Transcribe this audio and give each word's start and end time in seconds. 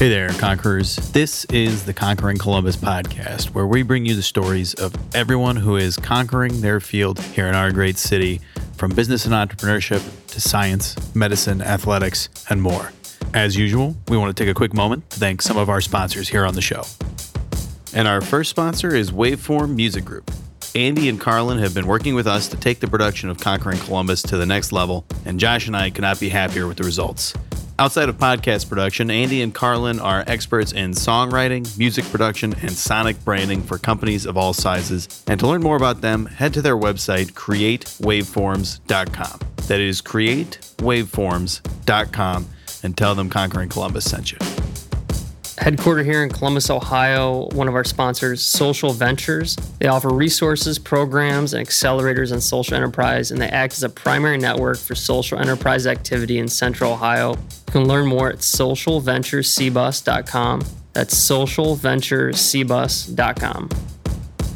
Hey 0.00 0.08
there, 0.08 0.30
Conquerors. 0.30 0.96
This 1.12 1.44
is 1.50 1.84
the 1.84 1.92
Conquering 1.92 2.38
Columbus 2.38 2.74
podcast, 2.74 3.48
where 3.48 3.66
we 3.66 3.82
bring 3.82 4.06
you 4.06 4.14
the 4.14 4.22
stories 4.22 4.72
of 4.72 4.94
everyone 5.14 5.56
who 5.56 5.76
is 5.76 5.98
conquering 5.98 6.62
their 6.62 6.80
field 6.80 7.18
here 7.18 7.46
in 7.48 7.54
our 7.54 7.70
great 7.70 7.98
city, 7.98 8.40
from 8.78 8.94
business 8.94 9.26
and 9.26 9.34
entrepreneurship 9.34 10.00
to 10.28 10.40
science, 10.40 10.96
medicine, 11.14 11.60
athletics, 11.60 12.30
and 12.48 12.62
more. 12.62 12.92
As 13.34 13.58
usual, 13.58 13.94
we 14.08 14.16
want 14.16 14.34
to 14.34 14.42
take 14.42 14.50
a 14.50 14.54
quick 14.54 14.72
moment 14.72 15.10
to 15.10 15.20
thank 15.20 15.42
some 15.42 15.58
of 15.58 15.68
our 15.68 15.82
sponsors 15.82 16.30
here 16.30 16.46
on 16.46 16.54
the 16.54 16.62
show. 16.62 16.84
And 17.92 18.08
our 18.08 18.22
first 18.22 18.48
sponsor 18.48 18.94
is 18.94 19.10
Waveform 19.10 19.76
Music 19.76 20.06
Group. 20.06 20.30
Andy 20.74 21.10
and 21.10 21.20
Carlin 21.20 21.58
have 21.58 21.74
been 21.74 21.86
working 21.86 22.14
with 22.14 22.26
us 22.26 22.48
to 22.48 22.56
take 22.56 22.80
the 22.80 22.88
production 22.88 23.28
of 23.28 23.36
Conquering 23.36 23.80
Columbus 23.80 24.22
to 24.22 24.38
the 24.38 24.46
next 24.46 24.72
level, 24.72 25.04
and 25.26 25.38
Josh 25.38 25.66
and 25.66 25.76
I 25.76 25.90
could 25.90 26.00
not 26.00 26.18
be 26.18 26.30
happier 26.30 26.66
with 26.66 26.78
the 26.78 26.84
results. 26.84 27.34
Outside 27.80 28.08
of 28.10 28.18
podcast 28.18 28.68
production, 28.68 29.10
Andy 29.10 29.40
and 29.40 29.54
Carlin 29.54 29.98
are 30.00 30.22
experts 30.26 30.72
in 30.72 30.90
songwriting, 30.90 31.78
music 31.78 32.04
production, 32.04 32.54
and 32.60 32.72
sonic 32.72 33.24
branding 33.24 33.62
for 33.62 33.78
companies 33.78 34.26
of 34.26 34.36
all 34.36 34.52
sizes. 34.52 35.24
And 35.26 35.40
to 35.40 35.46
learn 35.46 35.62
more 35.62 35.76
about 35.76 36.02
them, 36.02 36.26
head 36.26 36.52
to 36.52 36.60
their 36.60 36.76
website, 36.76 37.32
createwaveforms.com. 37.32 39.40
That 39.66 39.80
is 39.80 40.02
createwaveforms.com 40.02 42.48
and 42.82 42.96
tell 42.98 43.14
them 43.14 43.30
Conquering 43.30 43.70
Columbus 43.70 44.10
sent 44.10 44.32
you. 44.32 44.38
Headquartered 45.60 46.06
here 46.06 46.22
in 46.22 46.30
Columbus, 46.30 46.70
Ohio, 46.70 47.48
one 47.52 47.68
of 47.68 47.74
our 47.74 47.84
sponsors, 47.84 48.40
Social 48.40 48.94
Ventures. 48.94 49.56
They 49.78 49.88
offer 49.88 50.08
resources, 50.08 50.78
programs, 50.78 51.52
and 51.52 51.66
accelerators 51.66 52.32
in 52.32 52.40
social 52.40 52.76
enterprise, 52.76 53.30
and 53.30 53.38
they 53.38 53.48
act 53.48 53.74
as 53.74 53.82
a 53.82 53.90
primary 53.90 54.38
network 54.38 54.78
for 54.78 54.94
social 54.94 55.38
enterprise 55.38 55.86
activity 55.86 56.38
in 56.38 56.48
Central 56.48 56.92
Ohio. 56.92 57.36
You 57.70 57.72
can 57.72 57.86
learn 57.86 58.06
more 58.08 58.30
at 58.30 58.38
socialventurescbus.com. 58.38 60.62
That's 60.92 61.14
socialventurescbus.com. 61.14 63.68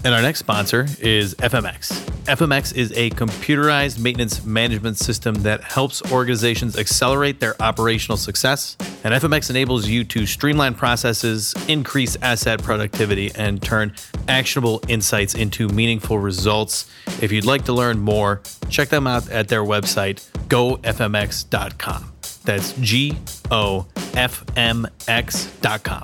And 0.05 0.12
our 0.12 0.20
next 0.20 0.41
sponsor 0.41 0.89
is 0.98 1.37
FMX. 1.37 1.92
FMX 2.25 2.75
is 2.75 2.92
a 2.97 3.11
computerized 3.11 4.01
maintenance 4.01 4.45
management 4.45 4.98
system 4.98 5.37
that 5.45 5.62
helps 5.62 6.03
organizations 6.11 6.77
accelerate 6.77 7.39
their 7.39 7.55
operational 7.62 8.17
success. 8.17 8.77
And 9.05 9.15
FMX 9.15 9.48
enables 9.48 9.87
you 9.87 10.03
to 10.07 10.27
streamline 10.27 10.75
processes, 10.75 11.55
increase 11.69 12.17
asset 12.20 12.65
productivity, 12.65 13.31
and 13.37 13.62
turn 13.62 13.95
actionable 14.27 14.83
insights 14.89 15.37
into 15.37 15.69
meaningful 15.69 16.19
results. 16.19 16.91
If 17.23 17.31
you'd 17.31 17.45
like 17.45 17.65
to 17.67 17.73
learn 17.73 18.01
more, 18.01 18.42
check 18.70 18.89
them 18.89 19.07
out 19.07 19.31
at 19.31 19.47
their 19.47 19.62
website, 19.62 20.29
gofmx.com. 20.48 22.14
That's 22.45 22.73
G 22.75 23.17
O 23.50 23.87
F 24.14 24.45
M 24.56 24.87
X 25.09 25.47
dot 25.61 25.83
com. 25.83 26.03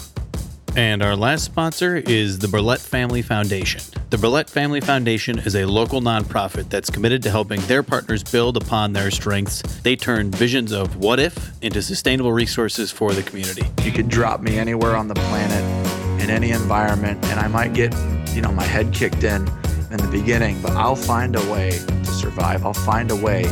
And 0.77 1.03
our 1.03 1.17
last 1.17 1.45
sponsor 1.45 1.97
is 1.97 2.39
the 2.39 2.47
Burlett 2.47 2.81
Family 2.81 3.23
Foundation. 3.23 3.81
The 4.11 4.19
Burlett 4.19 4.49
Family 4.49 4.81
Foundation 4.81 5.41
is 5.41 5.57
a 5.57 5.65
local 5.65 6.01
nonprofit 6.01 6.69
that's 6.69 6.91
committed 6.91 7.25
to 7.25 7.31
helping 7.31 7.61
their 7.63 7.83
partners 7.83 8.23
build 8.23 8.57
upon 8.57 8.93
their 8.93 9.11
strengths. 9.11 9.63
They 9.81 9.97
turn 9.97 10.31
visions 10.31 10.71
of 10.73 10.97
what 10.97 11.19
if 11.19 11.51
into 11.61 11.83
sustainable 11.83 12.33
resources 12.33 12.93
for 12.93 13.13
the 13.13 13.23
community. 13.25 13.63
You 13.83 13.91
could 13.91 14.09
drop 14.09 14.43
me 14.43 14.59
anywhere 14.59 14.95
on 14.97 15.09
the 15.09 15.15
planet 15.15 16.23
in 16.23 16.31
any 16.31 16.53
environment, 16.53 17.25
and 17.27 17.41
I 17.41 17.49
might 17.49 17.75
get, 17.75 17.93
you 18.33 18.41
know, 18.41 18.53
my 18.53 18.65
head 18.65 18.93
kicked 18.93 19.25
in 19.25 19.49
in 19.91 19.97
the 19.97 20.09
beginning, 20.11 20.63
but 20.63 20.73
I'll 20.73 20.95
find 20.95 21.35
a 21.35 21.51
way 21.51 21.71
to 21.71 22.07
survive. 22.07 22.65
I'll 22.65 22.75
find 22.75 23.11
a 23.11 23.17
way 23.17 23.43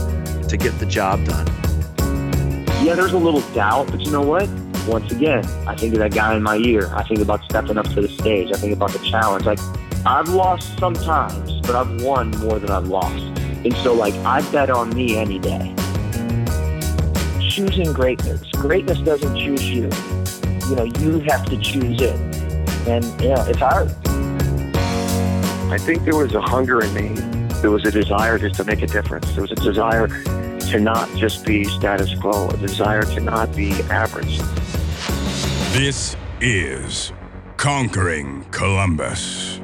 to 0.48 0.56
get 0.56 0.78
the 0.78 0.86
job 0.86 1.24
done. 1.24 1.67
Yeah, 2.88 2.94
there's 2.94 3.12
a 3.12 3.18
little 3.18 3.42
doubt, 3.52 3.90
but 3.90 4.00
you 4.00 4.10
know 4.10 4.22
what? 4.22 4.48
once 4.88 5.12
again, 5.12 5.44
I 5.66 5.74
think 5.76 5.92
of 5.92 5.98
that 5.98 6.14
guy 6.14 6.34
in 6.34 6.42
my 6.42 6.56
ear. 6.56 6.90
I 6.94 7.02
think 7.02 7.20
about 7.20 7.44
stepping 7.44 7.76
up 7.76 7.86
to 7.90 8.00
the 8.00 8.08
stage. 8.08 8.50
I 8.50 8.56
think 8.56 8.72
about 8.72 8.92
the 8.92 8.98
challenge. 9.00 9.44
Like, 9.44 9.58
I've 10.06 10.30
lost 10.30 10.78
sometimes, 10.78 11.60
but 11.60 11.74
I've 11.74 12.02
won 12.02 12.30
more 12.38 12.58
than 12.58 12.70
I've 12.70 12.88
lost. 12.88 13.22
And 13.66 13.76
so, 13.76 13.92
like, 13.92 14.14
I 14.24 14.40
bet 14.50 14.70
on 14.70 14.88
me 14.94 15.18
any 15.18 15.38
day. 15.38 15.74
Choosing 17.46 17.92
greatness. 17.92 18.42
Greatness 18.52 19.00
doesn't 19.00 19.36
choose 19.36 19.68
you. 19.68 19.90
You 20.70 20.76
know, 20.76 20.84
you 20.84 21.18
have 21.28 21.44
to 21.50 21.58
choose 21.58 22.00
it. 22.00 22.16
And, 22.88 23.04
yeah, 23.20 23.46
it's 23.48 23.58
hard. 23.58 23.90
I 25.70 25.76
think 25.76 26.04
there 26.04 26.16
was 26.16 26.32
a 26.32 26.40
hunger 26.40 26.82
in 26.82 26.94
me. 26.94 27.08
There 27.60 27.70
was 27.70 27.84
a 27.84 27.90
desire 27.90 28.38
just 28.38 28.54
to 28.54 28.64
make 28.64 28.80
a 28.80 28.86
difference. 28.86 29.30
There 29.32 29.42
was 29.42 29.52
a 29.52 29.56
desire 29.56 30.08
to 30.68 30.78
not 30.78 31.08
just 31.16 31.46
be 31.46 31.64
status 31.64 32.14
quo, 32.20 32.46
a 32.50 32.56
desire 32.58 33.02
to 33.02 33.20
not 33.20 33.54
be 33.56 33.72
average. 33.84 34.38
This 35.72 36.14
is 36.42 37.10
Conquering 37.56 38.44
Columbus. 38.50 39.60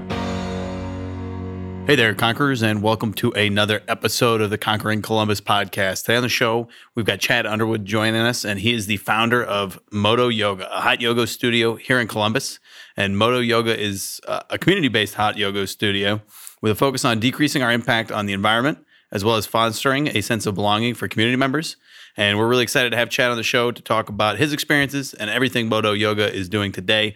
Hey 1.86 1.96
there, 1.96 2.14
Conquerors, 2.14 2.62
and 2.62 2.80
welcome 2.80 3.12
to 3.14 3.30
another 3.32 3.82
episode 3.86 4.40
of 4.40 4.48
the 4.48 4.56
Conquering 4.56 5.02
Columbus 5.02 5.42
podcast. 5.42 6.04
Today 6.04 6.16
on 6.16 6.22
the 6.22 6.30
show, 6.30 6.68
we've 6.94 7.04
got 7.04 7.20
Chad 7.20 7.44
Underwood 7.44 7.84
joining 7.84 8.22
us, 8.22 8.42
and 8.42 8.58
he 8.58 8.72
is 8.72 8.86
the 8.86 8.96
founder 8.96 9.44
of 9.44 9.78
Modo 9.92 10.28
Yoga, 10.28 10.74
a 10.74 10.80
hot 10.80 11.02
yoga 11.02 11.26
studio 11.26 11.74
here 11.74 12.00
in 12.00 12.08
Columbus. 12.08 12.58
And 12.96 13.18
Modo 13.18 13.40
Yoga 13.40 13.78
is 13.78 14.22
uh, 14.26 14.40
a 14.48 14.56
community 14.56 14.88
based 14.88 15.16
hot 15.16 15.36
yoga 15.36 15.66
studio 15.66 16.22
with 16.62 16.72
a 16.72 16.74
focus 16.74 17.04
on 17.04 17.20
decreasing 17.20 17.62
our 17.62 17.72
impact 17.72 18.10
on 18.10 18.24
the 18.24 18.32
environment, 18.32 18.78
as 19.14 19.24
well 19.24 19.36
as 19.36 19.46
fostering 19.46 20.08
a 20.08 20.20
sense 20.20 20.44
of 20.44 20.56
belonging 20.56 20.92
for 20.92 21.08
community 21.08 21.36
members. 21.36 21.76
And 22.16 22.36
we're 22.36 22.48
really 22.48 22.64
excited 22.64 22.90
to 22.90 22.96
have 22.96 23.08
Chad 23.08 23.30
on 23.30 23.36
the 23.36 23.44
show 23.44 23.70
to 23.70 23.80
talk 23.80 24.08
about 24.08 24.38
his 24.38 24.52
experiences 24.52 25.14
and 25.14 25.30
everything 25.30 25.68
Modo 25.68 25.92
Yoga 25.92 26.32
is 26.32 26.48
doing 26.48 26.72
today. 26.72 27.14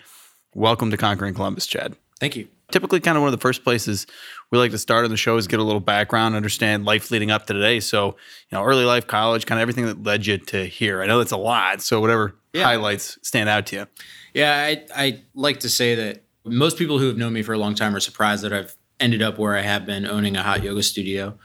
Welcome 0.55 0.91
to 0.93 0.97
Conquering 0.97 1.35
Columbus, 1.35 1.67
Chad. 1.67 1.97
Thank 2.21 2.37
you. 2.37 2.49
Typically, 2.71 3.01
kind 3.01 3.17
of 3.17 3.23
one 3.23 3.29
of 3.29 3.39
the 3.39 3.43
first 3.43 3.65
places 3.65 4.07
we 4.51 4.59
like 4.59 4.71
to 4.73 4.79
start 4.79 5.05
on 5.05 5.11
the 5.11 5.17
show 5.17 5.37
is 5.39 5.47
get 5.47 5.59
a 5.59 5.63
little 5.63 5.81
background, 5.81 6.37
understand 6.37 6.85
life 6.85 7.11
leading 7.11 7.31
up 7.31 7.47
to 7.47 7.55
today. 7.55 7.81
So, 7.81 8.09
you 8.09 8.59
know, 8.59 8.63
early 8.63 8.85
life, 8.85 9.07
college, 9.07 9.47
kind 9.47 9.59
of 9.59 9.63
everything 9.63 9.87
that 9.87 10.03
led 10.03 10.27
you 10.27 10.39
to 10.39 10.67
here. 10.67 11.03
I 11.03 11.07
know 11.07 11.19
that's 11.19 11.33
a 11.33 11.39
lot. 11.39 11.81
So, 11.81 12.01
whatever 12.01 12.37
yeah. 12.53 12.65
highlights 12.65 13.19
stand 13.23 13.49
out 13.49 13.67
to 13.67 13.77
you. 13.77 13.87
Yeah, 14.35 14.55
I, 14.55 14.85
I 14.95 15.23
like 15.35 15.61
to 15.61 15.71
say 15.71 15.95
that 15.95 16.23
most 16.45 16.77
people 16.77 16.99
who 16.99 17.07
have 17.07 17.17
known 17.17 17.33
me 17.33 17.43
for 17.43 17.55
a 17.55 17.59
long 17.59 17.75
time 17.75 17.95
are 17.95 18.01
surprised 18.01 18.45
that 18.45 18.53
I've 18.53 18.77
ended 19.01 19.23
up 19.23 19.39
where 19.39 19.57
I 19.57 19.63
have 19.63 19.87
been 19.87 20.07
owning 20.07 20.37
a 20.37 20.43
hot 20.43 20.63
yoga 20.63 20.83
studio. 20.83 21.39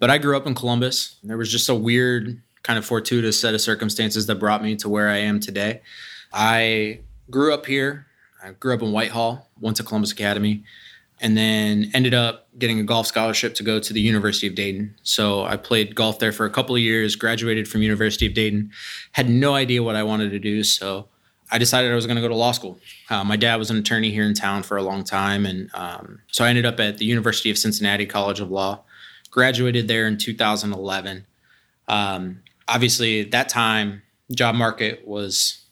But 0.00 0.10
I 0.10 0.18
grew 0.18 0.36
up 0.36 0.46
in 0.46 0.54
Columbus. 0.54 1.16
There 1.22 1.36
was 1.36 1.50
just 1.50 1.68
a 1.68 1.74
weird 1.74 2.40
kind 2.62 2.78
of 2.78 2.84
fortuitous 2.84 3.38
set 3.38 3.54
of 3.54 3.60
circumstances 3.60 4.26
that 4.26 4.36
brought 4.36 4.62
me 4.62 4.74
to 4.76 4.88
where 4.88 5.08
I 5.08 5.18
am 5.18 5.38
today. 5.40 5.82
I 6.32 7.00
grew 7.30 7.54
up 7.54 7.66
here. 7.66 8.06
I 8.42 8.52
grew 8.52 8.74
up 8.74 8.82
in 8.82 8.92
Whitehall, 8.92 9.48
went 9.60 9.76
to 9.78 9.82
Columbus 9.82 10.12
Academy, 10.12 10.64
and 11.20 11.36
then 11.36 11.90
ended 11.94 12.12
up 12.12 12.48
getting 12.58 12.78
a 12.78 12.82
golf 12.82 13.06
scholarship 13.06 13.54
to 13.54 13.62
go 13.62 13.80
to 13.80 13.92
the 13.92 14.00
University 14.00 14.46
of 14.46 14.54
Dayton. 14.54 14.94
So 15.02 15.44
I 15.44 15.56
played 15.56 15.94
golf 15.94 16.18
there 16.18 16.32
for 16.32 16.44
a 16.44 16.50
couple 16.50 16.74
of 16.74 16.82
years, 16.82 17.16
graduated 17.16 17.68
from 17.68 17.82
University 17.82 18.26
of 18.26 18.34
Dayton, 18.34 18.70
had 19.12 19.30
no 19.30 19.54
idea 19.54 19.82
what 19.82 19.96
I 19.96 20.02
wanted 20.02 20.30
to 20.30 20.38
do. 20.38 20.62
So 20.62 21.08
I 21.50 21.58
decided 21.58 21.92
I 21.92 21.94
was 21.94 22.06
going 22.06 22.16
to 22.16 22.22
go 22.22 22.28
to 22.28 22.34
law 22.34 22.52
school. 22.52 22.78
Uh, 23.08 23.24
my 23.24 23.36
dad 23.36 23.56
was 23.56 23.70
an 23.70 23.76
attorney 23.76 24.10
here 24.10 24.24
in 24.24 24.34
town 24.34 24.62
for 24.62 24.76
a 24.76 24.82
long 24.82 25.04
time. 25.04 25.46
And 25.46 25.70
um, 25.74 26.20
so 26.30 26.44
I 26.44 26.48
ended 26.48 26.66
up 26.66 26.80
at 26.80 26.98
the 26.98 27.04
University 27.04 27.50
of 27.50 27.58
Cincinnati 27.58 28.06
College 28.06 28.40
of 28.40 28.50
Law, 28.50 28.82
graduated 29.34 29.88
there 29.88 30.06
in 30.06 30.16
2011. 30.16 31.26
Um, 31.88 32.40
obviously 32.68 33.20
at 33.20 33.32
that 33.32 33.48
time 33.48 34.00
job 34.32 34.54
market 34.54 35.06
was 35.06 35.66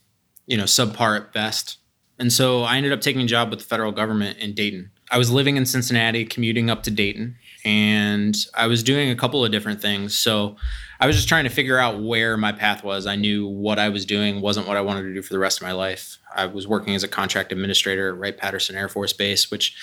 you 0.46 0.56
know 0.56 0.64
subpar 0.64 1.16
at 1.16 1.32
best. 1.32 1.78
And 2.18 2.32
so 2.32 2.64
i 2.64 2.76
ended 2.76 2.92
up 2.92 3.00
taking 3.00 3.22
a 3.22 3.26
job 3.26 3.50
with 3.50 3.60
the 3.60 3.64
federal 3.64 3.92
government 3.92 4.38
in 4.38 4.52
dayton. 4.52 4.90
I 5.12 5.18
was 5.18 5.30
living 5.30 5.56
in 5.56 5.64
cincinnati 5.64 6.24
commuting 6.24 6.70
up 6.70 6.82
to 6.82 6.90
dayton 6.90 7.36
and 7.64 8.36
i 8.54 8.66
was 8.66 8.82
doing 8.82 9.10
a 9.10 9.14
couple 9.14 9.44
of 9.44 9.52
different 9.52 9.80
things. 9.80 10.16
So 10.16 10.56
i 10.98 11.06
was 11.06 11.14
just 11.14 11.28
trying 11.28 11.44
to 11.44 11.50
figure 11.50 11.78
out 11.78 12.02
where 12.02 12.36
my 12.36 12.50
path 12.50 12.82
was. 12.82 13.06
I 13.06 13.14
knew 13.14 13.46
what 13.46 13.78
i 13.78 13.90
was 13.90 14.04
doing 14.04 14.40
wasn't 14.40 14.66
what 14.66 14.76
i 14.76 14.80
wanted 14.80 15.02
to 15.02 15.14
do 15.14 15.22
for 15.22 15.32
the 15.32 15.38
rest 15.38 15.60
of 15.60 15.68
my 15.68 15.72
life. 15.72 16.18
I 16.34 16.46
was 16.46 16.66
working 16.66 16.96
as 16.96 17.04
a 17.04 17.08
contract 17.08 17.52
administrator 17.52 18.08
at 18.08 18.18
wright-patterson 18.18 18.74
air 18.74 18.88
force 18.88 19.12
base 19.12 19.52
which 19.52 19.76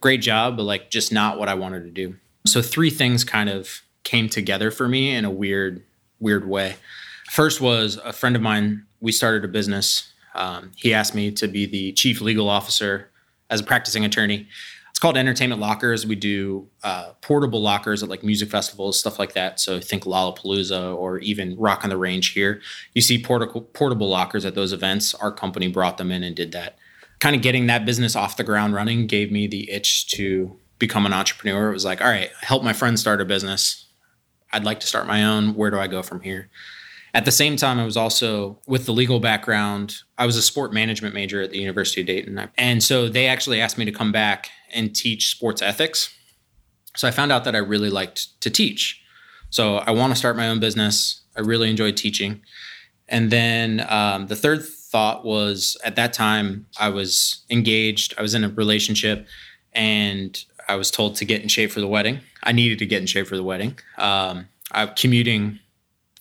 great 0.00 0.22
job 0.22 0.56
but 0.56 0.62
like 0.62 0.88
just 0.88 1.10
not 1.10 1.36
what 1.36 1.48
i 1.48 1.54
wanted 1.54 1.82
to 1.82 1.90
do 1.90 2.14
so 2.46 2.62
three 2.62 2.90
things 2.90 3.24
kind 3.24 3.48
of 3.48 3.82
came 4.02 4.28
together 4.28 4.70
for 4.70 4.88
me 4.88 5.14
in 5.14 5.24
a 5.24 5.30
weird 5.30 5.82
weird 6.20 6.46
way. 6.48 6.76
First 7.30 7.60
was 7.60 7.98
a 8.04 8.12
friend 8.12 8.36
of 8.36 8.42
mine. 8.42 8.86
We 9.00 9.12
started 9.12 9.44
a 9.44 9.48
business. 9.48 10.12
Um, 10.34 10.72
he 10.76 10.94
asked 10.94 11.14
me 11.14 11.30
to 11.32 11.48
be 11.48 11.66
the 11.66 11.92
chief 11.92 12.20
legal 12.20 12.48
officer 12.48 13.10
as 13.50 13.60
a 13.60 13.64
practicing 13.64 14.04
attorney. 14.04 14.46
It's 14.90 14.98
called 15.00 15.16
Entertainment 15.16 15.60
Lockers. 15.60 16.06
We 16.06 16.14
do 16.14 16.68
uh, 16.84 17.12
portable 17.20 17.60
lockers 17.60 18.02
at 18.02 18.08
like 18.08 18.22
music 18.22 18.48
festivals, 18.48 18.98
stuff 18.98 19.18
like 19.18 19.32
that. 19.32 19.58
So 19.58 19.80
think 19.80 20.04
Lollapalooza 20.04 20.96
or 20.96 21.18
even 21.18 21.56
Rock 21.56 21.82
on 21.82 21.90
the 21.90 21.96
Range 21.96 22.30
here. 22.30 22.60
You 22.94 23.02
see 23.02 23.20
portable 23.20 23.62
portable 23.62 24.08
lockers 24.08 24.44
at 24.44 24.54
those 24.54 24.72
events. 24.72 25.14
Our 25.14 25.32
company 25.32 25.68
brought 25.68 25.98
them 25.98 26.12
in 26.12 26.22
and 26.22 26.36
did 26.36 26.52
that. 26.52 26.78
Kind 27.18 27.34
of 27.34 27.42
getting 27.42 27.66
that 27.66 27.84
business 27.84 28.14
off 28.14 28.36
the 28.36 28.44
ground 28.44 28.74
running 28.74 29.06
gave 29.06 29.32
me 29.32 29.46
the 29.46 29.70
itch 29.70 30.06
to 30.08 30.58
become 30.86 31.06
an 31.06 31.12
entrepreneur. 31.12 31.70
It 31.70 31.72
was 31.72 31.84
like, 31.84 32.00
all 32.00 32.08
right, 32.08 32.30
help 32.40 32.62
my 32.62 32.72
friend 32.72 32.98
start 32.98 33.20
a 33.20 33.24
business 33.24 33.84
I'd 34.54 34.64
like 34.64 34.80
to 34.80 34.86
start 34.86 35.06
my 35.06 35.24
own. 35.24 35.54
Where 35.54 35.70
do 35.70 35.78
I 35.78 35.88
go 35.88 36.02
from 36.02 36.20
here? 36.20 36.48
At 37.12 37.24
the 37.24 37.32
same 37.32 37.56
time, 37.56 37.78
I 37.78 37.84
was 37.84 37.96
also 37.96 38.60
with 38.66 38.86
the 38.86 38.92
legal 38.92 39.20
background. 39.20 39.96
I 40.16 40.26
was 40.26 40.36
a 40.36 40.42
sport 40.42 40.72
management 40.72 41.14
major 41.14 41.42
at 41.42 41.50
the 41.50 41.58
University 41.58 42.00
of 42.00 42.06
Dayton. 42.06 42.48
And 42.56 42.82
so 42.82 43.08
they 43.08 43.26
actually 43.26 43.60
asked 43.60 43.78
me 43.78 43.84
to 43.84 43.92
come 43.92 44.12
back 44.12 44.50
and 44.72 44.94
teach 44.94 45.28
sports 45.28 45.60
ethics. 45.60 46.14
So 46.96 47.06
I 47.06 47.10
found 47.10 47.32
out 47.32 47.44
that 47.44 47.54
I 47.54 47.58
really 47.58 47.90
liked 47.90 48.40
to 48.40 48.50
teach. 48.50 49.00
So 49.50 49.78
I 49.78 49.90
want 49.90 50.12
to 50.12 50.18
start 50.18 50.36
my 50.36 50.48
own 50.48 50.60
business. 50.60 51.22
I 51.36 51.40
really 51.40 51.68
enjoy 51.68 51.92
teaching. 51.92 52.40
And 53.08 53.30
then 53.30 53.84
um, 53.88 54.28
the 54.28 54.36
third 54.36 54.64
thought 54.64 55.24
was 55.24 55.76
at 55.84 55.96
that 55.96 56.12
time, 56.12 56.66
I 56.78 56.88
was 56.88 57.44
engaged, 57.50 58.14
I 58.16 58.22
was 58.22 58.34
in 58.34 58.44
a 58.44 58.48
relationship, 58.48 59.26
and 59.72 60.44
I 60.68 60.76
was 60.76 60.90
told 60.90 61.16
to 61.16 61.24
get 61.24 61.42
in 61.42 61.48
shape 61.48 61.70
for 61.70 61.80
the 61.80 61.88
wedding. 61.88 62.20
I 62.42 62.52
needed 62.52 62.78
to 62.78 62.86
get 62.86 63.00
in 63.00 63.06
shape 63.06 63.26
for 63.26 63.36
the 63.36 63.42
wedding. 63.42 63.78
Um, 63.98 64.48
I'm 64.72 64.90
commuting 64.96 65.58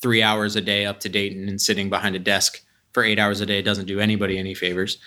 three 0.01 0.21
hours 0.21 0.55
a 0.55 0.61
day 0.61 0.85
up 0.85 0.99
to 1.01 1.09
Dayton 1.09 1.47
and 1.47 1.61
sitting 1.61 1.89
behind 1.89 2.15
a 2.15 2.19
desk 2.19 2.61
for 2.93 3.03
eight 3.03 3.19
hours 3.19 3.41
a 3.41 3.45
day 3.45 3.61
doesn't 3.61 3.85
do 3.85 3.99
anybody 3.99 4.37
any 4.37 4.53
favors. 4.53 4.97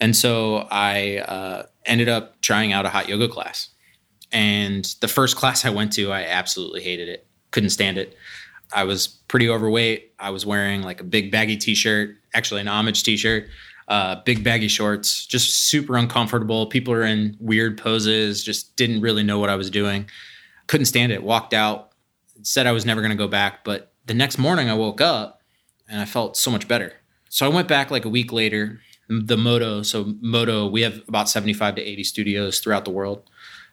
And 0.00 0.16
so 0.16 0.66
I 0.70 1.18
uh, 1.18 1.66
ended 1.86 2.08
up 2.08 2.40
trying 2.40 2.72
out 2.72 2.84
a 2.84 2.88
hot 2.88 3.08
yoga 3.08 3.28
class. 3.28 3.68
And 4.32 4.84
the 5.00 5.08
first 5.08 5.36
class 5.36 5.64
I 5.64 5.70
went 5.70 5.92
to, 5.92 6.10
I 6.10 6.22
absolutely 6.24 6.82
hated 6.82 7.08
it, 7.08 7.26
couldn't 7.50 7.70
stand 7.70 7.98
it. 7.98 8.16
I 8.74 8.84
was 8.84 9.06
pretty 9.06 9.48
overweight. 9.48 10.14
I 10.18 10.30
was 10.30 10.46
wearing 10.46 10.82
like 10.82 11.00
a 11.00 11.04
big 11.04 11.30
baggy 11.30 11.56
t 11.56 11.74
shirt, 11.74 12.16
actually 12.34 12.62
an 12.62 12.68
homage 12.68 13.02
t 13.02 13.16
shirt, 13.16 13.48
uh, 13.88 14.16
big 14.24 14.44
baggy 14.44 14.68
shorts, 14.68 15.26
just 15.26 15.66
super 15.68 15.96
uncomfortable. 15.96 16.66
People 16.66 16.94
are 16.94 17.02
in 17.02 17.36
weird 17.40 17.78
poses, 17.78 18.42
just 18.42 18.76
didn't 18.76 19.00
really 19.00 19.22
know 19.22 19.38
what 19.38 19.50
I 19.50 19.56
was 19.56 19.70
doing. 19.70 20.08
Couldn't 20.66 20.86
stand 20.86 21.12
it. 21.12 21.22
Walked 21.22 21.54
out, 21.54 21.92
said 22.42 22.66
I 22.66 22.72
was 22.72 22.86
never 22.86 23.00
going 23.00 23.10
to 23.10 23.16
go 23.16 23.28
back. 23.28 23.64
But 23.64 23.92
the 24.06 24.14
next 24.14 24.38
morning 24.38 24.70
I 24.70 24.74
woke 24.74 25.00
up 25.00 25.42
and 25.88 26.00
I 26.00 26.04
felt 26.04 26.36
so 26.36 26.50
much 26.50 26.68
better. 26.68 26.92
So 27.28 27.46
I 27.46 27.48
went 27.48 27.68
back 27.68 27.90
like 27.90 28.04
a 28.04 28.10
week 28.10 28.32
later. 28.32 28.80
The 29.08 29.36
Modo, 29.36 29.82
so 29.82 30.14
Modo, 30.20 30.66
we 30.66 30.82
have 30.82 31.02
about 31.08 31.28
75 31.28 31.74
to 31.74 31.82
80 31.82 32.04
studios 32.04 32.60
throughout 32.60 32.84
the 32.84 32.90
world. 32.90 33.28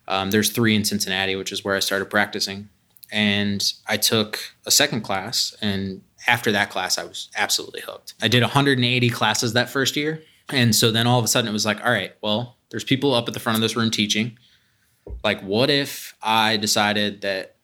Um, 0.07 0.31
there's 0.31 0.49
three 0.49 0.75
in 0.75 0.83
Cincinnati, 0.83 1.35
which 1.35 1.51
is 1.51 1.63
where 1.63 1.75
I 1.75 1.79
started 1.79 2.09
practicing. 2.09 2.67
And 3.11 3.63
I 3.87 3.97
took 3.97 4.39
a 4.65 4.71
second 4.71 5.01
class, 5.01 5.55
and 5.61 6.01
after 6.27 6.51
that 6.51 6.69
class, 6.69 6.97
I 6.97 7.03
was 7.03 7.29
absolutely 7.35 7.81
hooked. 7.81 8.13
I 8.21 8.27
did 8.27 8.41
180 8.41 9.09
classes 9.09 9.53
that 9.53 9.69
first 9.69 9.95
year. 9.95 10.21
And 10.49 10.75
so 10.75 10.91
then 10.91 11.07
all 11.07 11.19
of 11.19 11.25
a 11.25 11.27
sudden 11.27 11.47
it 11.47 11.53
was 11.53 11.65
like, 11.65 11.83
all 11.83 11.91
right, 11.91 12.13
well, 12.21 12.57
there's 12.71 12.83
people 12.83 13.13
up 13.13 13.27
at 13.27 13.33
the 13.33 13.39
front 13.39 13.55
of 13.55 13.61
this 13.61 13.75
room 13.75 13.91
teaching. 13.91 14.37
Like, 15.23 15.41
what 15.41 15.69
if 15.69 16.15
I 16.21 16.57
decided 16.57 17.21
that 17.21 17.55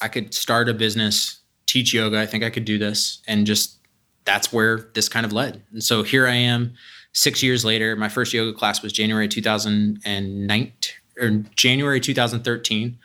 I 0.00 0.08
could 0.08 0.34
start 0.34 0.68
a 0.68 0.74
business, 0.74 1.40
teach 1.66 1.92
yoga? 1.92 2.20
I 2.20 2.26
think 2.26 2.44
I 2.44 2.50
could 2.50 2.64
do 2.64 2.78
this. 2.78 3.22
And 3.26 3.46
just 3.46 3.78
that's 4.24 4.52
where 4.52 4.90
this 4.94 5.08
kind 5.08 5.24
of 5.24 5.32
led. 5.32 5.62
And 5.72 5.82
so 5.82 6.02
here 6.02 6.26
I 6.26 6.34
am 6.34 6.74
six 7.12 7.42
years 7.42 7.64
later. 7.64 7.96
My 7.96 8.08
first 8.08 8.32
yoga 8.32 8.56
class 8.56 8.82
was 8.82 8.92
January 8.92 9.28
2009 9.28 10.72
or 11.18 11.30
January 11.54 12.00
2013. 12.00 12.98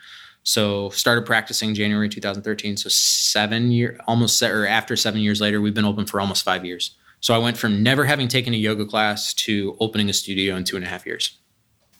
So 0.44 0.90
started 0.90 1.24
practicing 1.24 1.74
January 1.74 2.08
2013. 2.08 2.76
So 2.76 2.88
seven 2.88 3.70
year, 3.70 3.98
almost 4.06 4.42
or 4.42 4.66
after 4.66 4.96
seven 4.96 5.20
years 5.20 5.40
later, 5.40 5.60
we've 5.60 5.74
been 5.74 5.84
open 5.84 6.06
for 6.06 6.20
almost 6.20 6.44
five 6.44 6.64
years. 6.64 6.96
So 7.20 7.34
I 7.34 7.38
went 7.38 7.56
from 7.56 7.82
never 7.82 8.04
having 8.04 8.26
taken 8.26 8.52
a 8.52 8.56
yoga 8.56 8.84
class 8.84 9.32
to 9.34 9.76
opening 9.78 10.10
a 10.10 10.12
studio 10.12 10.56
in 10.56 10.64
two 10.64 10.76
and 10.76 10.84
a 10.84 10.88
half 10.88 11.06
years. 11.06 11.38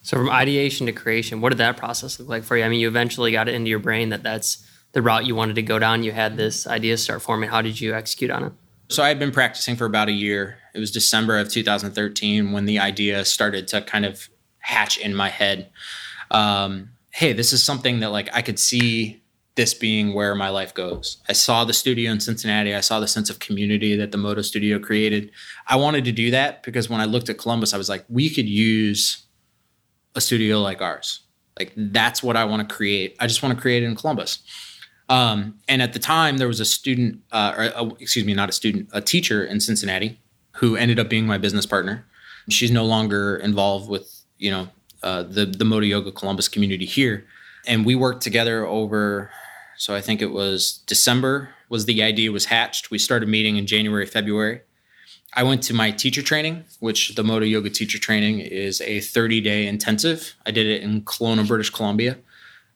So 0.02 0.16
from 0.16 0.30
ideation 0.30 0.86
to 0.86 0.92
creation, 0.92 1.40
what 1.40 1.50
did 1.50 1.58
that 1.58 1.76
process 1.76 2.18
look 2.18 2.28
like 2.28 2.42
for 2.42 2.56
you? 2.56 2.64
I 2.64 2.68
mean, 2.68 2.80
you 2.80 2.88
eventually 2.88 3.30
got 3.30 3.48
it 3.48 3.54
into 3.54 3.70
your 3.70 3.78
brain 3.78 4.08
that 4.08 4.24
that's 4.24 4.66
the 4.90 5.00
route 5.00 5.24
you 5.26 5.36
wanted 5.36 5.54
to 5.54 5.62
go 5.62 5.78
down. 5.78 6.02
You 6.02 6.10
had 6.10 6.36
this 6.36 6.66
idea 6.66 6.96
start 6.96 7.22
forming. 7.22 7.50
How 7.50 7.62
did 7.62 7.80
you 7.80 7.94
execute 7.94 8.32
on 8.32 8.44
it? 8.44 8.52
So 8.88 9.02
I 9.02 9.08
had 9.08 9.20
been 9.20 9.30
practicing 9.30 9.76
for 9.76 9.86
about 9.86 10.08
a 10.08 10.12
year. 10.12 10.58
It 10.74 10.80
was 10.80 10.90
December 10.90 11.38
of 11.38 11.48
2013 11.48 12.50
when 12.50 12.64
the 12.64 12.80
idea 12.80 13.24
started 13.24 13.68
to 13.68 13.80
kind 13.80 14.04
of 14.04 14.28
hatch 14.58 14.98
in 14.98 15.14
my 15.14 15.28
head. 15.28 15.70
Um, 16.32 16.90
hey, 17.12 17.32
this 17.32 17.52
is 17.52 17.62
something 17.62 18.00
that 18.00 18.10
like 18.10 18.28
I 18.34 18.42
could 18.42 18.58
see 18.58 19.22
this 19.54 19.74
being 19.74 20.14
where 20.14 20.34
my 20.34 20.48
life 20.48 20.72
goes. 20.72 21.18
I 21.28 21.34
saw 21.34 21.64
the 21.64 21.74
studio 21.74 22.10
in 22.10 22.20
Cincinnati. 22.20 22.74
I 22.74 22.80
saw 22.80 23.00
the 23.00 23.08
sense 23.08 23.28
of 23.28 23.38
community 23.38 23.94
that 23.96 24.10
the 24.10 24.18
Modo 24.18 24.40
Studio 24.40 24.78
created. 24.78 25.30
I 25.68 25.76
wanted 25.76 26.06
to 26.06 26.12
do 26.12 26.30
that 26.30 26.62
because 26.62 26.88
when 26.88 27.02
I 27.02 27.04
looked 27.04 27.28
at 27.28 27.36
Columbus, 27.36 27.74
I 27.74 27.78
was 27.78 27.88
like, 27.88 28.04
we 28.08 28.30
could 28.30 28.48
use 28.48 29.26
a 30.14 30.22
studio 30.22 30.60
like 30.60 30.80
ours. 30.80 31.20
Like 31.58 31.72
that's 31.76 32.22
what 32.22 32.34
I 32.34 32.46
want 32.46 32.66
to 32.66 32.74
create. 32.74 33.14
I 33.20 33.26
just 33.26 33.42
want 33.42 33.54
to 33.54 33.60
create 33.60 33.82
in 33.82 33.94
Columbus. 33.94 34.42
Um, 35.10 35.58
and 35.68 35.82
at 35.82 35.92
the 35.92 35.98
time, 35.98 36.38
there 36.38 36.48
was 36.48 36.60
a 36.60 36.64
student, 36.64 37.20
uh, 37.30 37.54
or 37.54 37.64
a, 37.64 37.86
excuse 38.00 38.24
me, 38.24 38.32
not 38.32 38.48
a 38.48 38.52
student, 38.52 38.88
a 38.94 39.02
teacher 39.02 39.44
in 39.44 39.60
Cincinnati 39.60 40.18
who 40.52 40.76
ended 40.76 40.98
up 40.98 41.10
being 41.10 41.26
my 41.26 41.36
business 41.36 41.66
partner. 41.66 42.06
She's 42.48 42.70
no 42.70 42.86
longer 42.86 43.36
involved 43.36 43.90
with 43.90 44.22
you 44.38 44.50
know 44.50 44.68
uh, 45.02 45.22
the 45.22 45.46
the 45.46 45.64
Modo 45.64 45.86
Yoga 45.86 46.12
Columbus 46.12 46.48
community 46.48 46.86
here, 46.86 47.26
and 47.66 47.84
we 47.84 47.94
worked 47.94 48.22
together 48.22 48.66
over. 48.66 49.30
So 49.76 49.94
I 49.94 50.00
think 50.00 50.22
it 50.22 50.30
was 50.30 50.82
December 50.86 51.50
was 51.68 51.86
the 51.86 52.02
idea 52.02 52.30
was 52.30 52.46
hatched. 52.46 52.90
We 52.90 52.98
started 52.98 53.28
meeting 53.28 53.56
in 53.56 53.66
January, 53.66 54.06
February. 54.06 54.60
I 55.34 55.42
went 55.44 55.62
to 55.64 55.74
my 55.74 55.90
teacher 55.90 56.20
training, 56.20 56.64
which 56.80 57.14
the 57.14 57.24
Modo 57.24 57.46
Yoga 57.46 57.70
teacher 57.70 57.98
training 57.98 58.40
is 58.40 58.82
a 58.82 59.00
30 59.00 59.40
day 59.40 59.66
intensive. 59.66 60.34
I 60.44 60.50
did 60.50 60.66
it 60.66 60.82
in 60.82 61.02
Kelowna, 61.02 61.48
British 61.48 61.70
Columbia. 61.70 62.18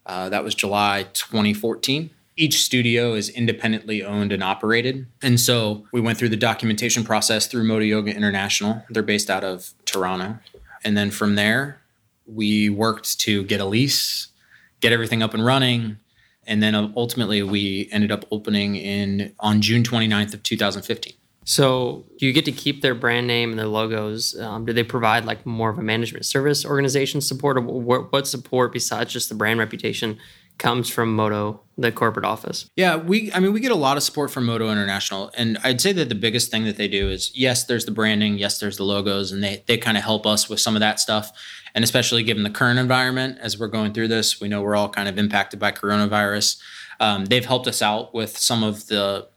Uh, 0.06 0.30
that 0.30 0.42
was 0.42 0.54
July 0.54 1.04
2014 1.12 2.10
each 2.36 2.62
studio 2.62 3.14
is 3.14 3.28
independently 3.30 4.04
owned 4.04 4.30
and 4.30 4.42
operated. 4.42 5.06
And 5.22 5.40
so 5.40 5.86
we 5.92 6.00
went 6.00 6.18
through 6.18 6.28
the 6.28 6.36
documentation 6.36 7.02
process 7.02 7.46
through 7.46 7.64
Modo 7.64 7.84
Yoga 7.84 8.14
International. 8.14 8.82
They're 8.90 9.02
based 9.02 9.30
out 9.30 9.42
of 9.42 9.72
Toronto. 9.86 10.38
And 10.84 10.96
then 10.96 11.10
from 11.10 11.34
there, 11.34 11.80
we 12.26 12.68
worked 12.68 13.20
to 13.20 13.44
get 13.44 13.60
a 13.60 13.64
lease, 13.64 14.28
get 14.80 14.92
everything 14.92 15.22
up 15.22 15.34
and 15.34 15.44
running, 15.44 15.98
and 16.46 16.62
then 16.62 16.74
ultimately 16.96 17.42
we 17.42 17.88
ended 17.92 18.12
up 18.12 18.24
opening 18.30 18.76
in 18.76 19.34
on 19.40 19.60
June 19.60 19.82
29th 19.82 20.34
of 20.34 20.42
2015. 20.42 21.14
So 21.44 22.04
you 22.18 22.32
get 22.32 22.44
to 22.46 22.52
keep 22.52 22.82
their 22.82 22.94
brand 22.94 23.28
name 23.28 23.50
and 23.50 23.58
their 23.58 23.68
logos? 23.68 24.38
Um, 24.38 24.64
do 24.64 24.72
they 24.72 24.82
provide 24.82 25.24
like 25.24 25.46
more 25.46 25.70
of 25.70 25.78
a 25.78 25.82
management 25.82 26.26
service 26.26 26.64
organization 26.64 27.20
support, 27.20 27.56
or 27.56 27.60
what, 27.60 28.12
what 28.12 28.26
support 28.26 28.72
besides 28.72 29.12
just 29.12 29.28
the 29.28 29.36
brand 29.36 29.60
reputation 29.60 30.18
comes 30.58 30.88
from 30.88 31.14
Modo, 31.14 31.60
the 31.76 31.92
corporate 31.92 32.24
office? 32.24 32.68
Yeah, 32.76 32.96
we 32.96 33.32
I 33.32 33.40
mean 33.40 33.52
we 33.52 33.60
get 33.60 33.72
a 33.72 33.76
lot 33.76 33.96
of 33.96 34.02
support 34.02 34.30
from 34.30 34.46
Modo 34.46 34.70
International. 34.70 35.30
And 35.36 35.58
I'd 35.62 35.80
say 35.80 35.92
that 35.92 36.08
the 36.08 36.14
biggest 36.14 36.50
thing 36.50 36.64
that 36.64 36.76
they 36.76 36.88
do 36.88 37.08
is 37.08 37.30
yes, 37.34 37.64
there's 37.64 37.84
the 37.84 37.90
branding, 37.90 38.38
yes, 38.38 38.58
there's 38.58 38.76
the 38.76 38.84
logos, 38.84 39.32
and 39.32 39.42
they 39.42 39.62
they 39.66 39.76
kind 39.76 39.96
of 39.96 40.04
help 40.04 40.26
us 40.26 40.48
with 40.48 40.60
some 40.60 40.76
of 40.76 40.80
that 40.80 41.00
stuff. 41.00 41.32
And 41.74 41.84
especially 41.84 42.22
given 42.22 42.42
the 42.42 42.50
current 42.50 42.78
environment 42.78 43.38
as 43.40 43.58
we're 43.58 43.68
going 43.68 43.92
through 43.92 44.08
this, 44.08 44.40
we 44.40 44.48
know 44.48 44.62
we're 44.62 44.76
all 44.76 44.88
kind 44.88 45.08
of 45.08 45.18
impacted 45.18 45.60
by 45.60 45.72
coronavirus. 45.72 46.58
Um, 47.00 47.26
they've 47.26 47.44
helped 47.44 47.66
us 47.66 47.82
out 47.82 48.14
with 48.14 48.38
some 48.38 48.62
of 48.62 48.86
the 48.86 49.28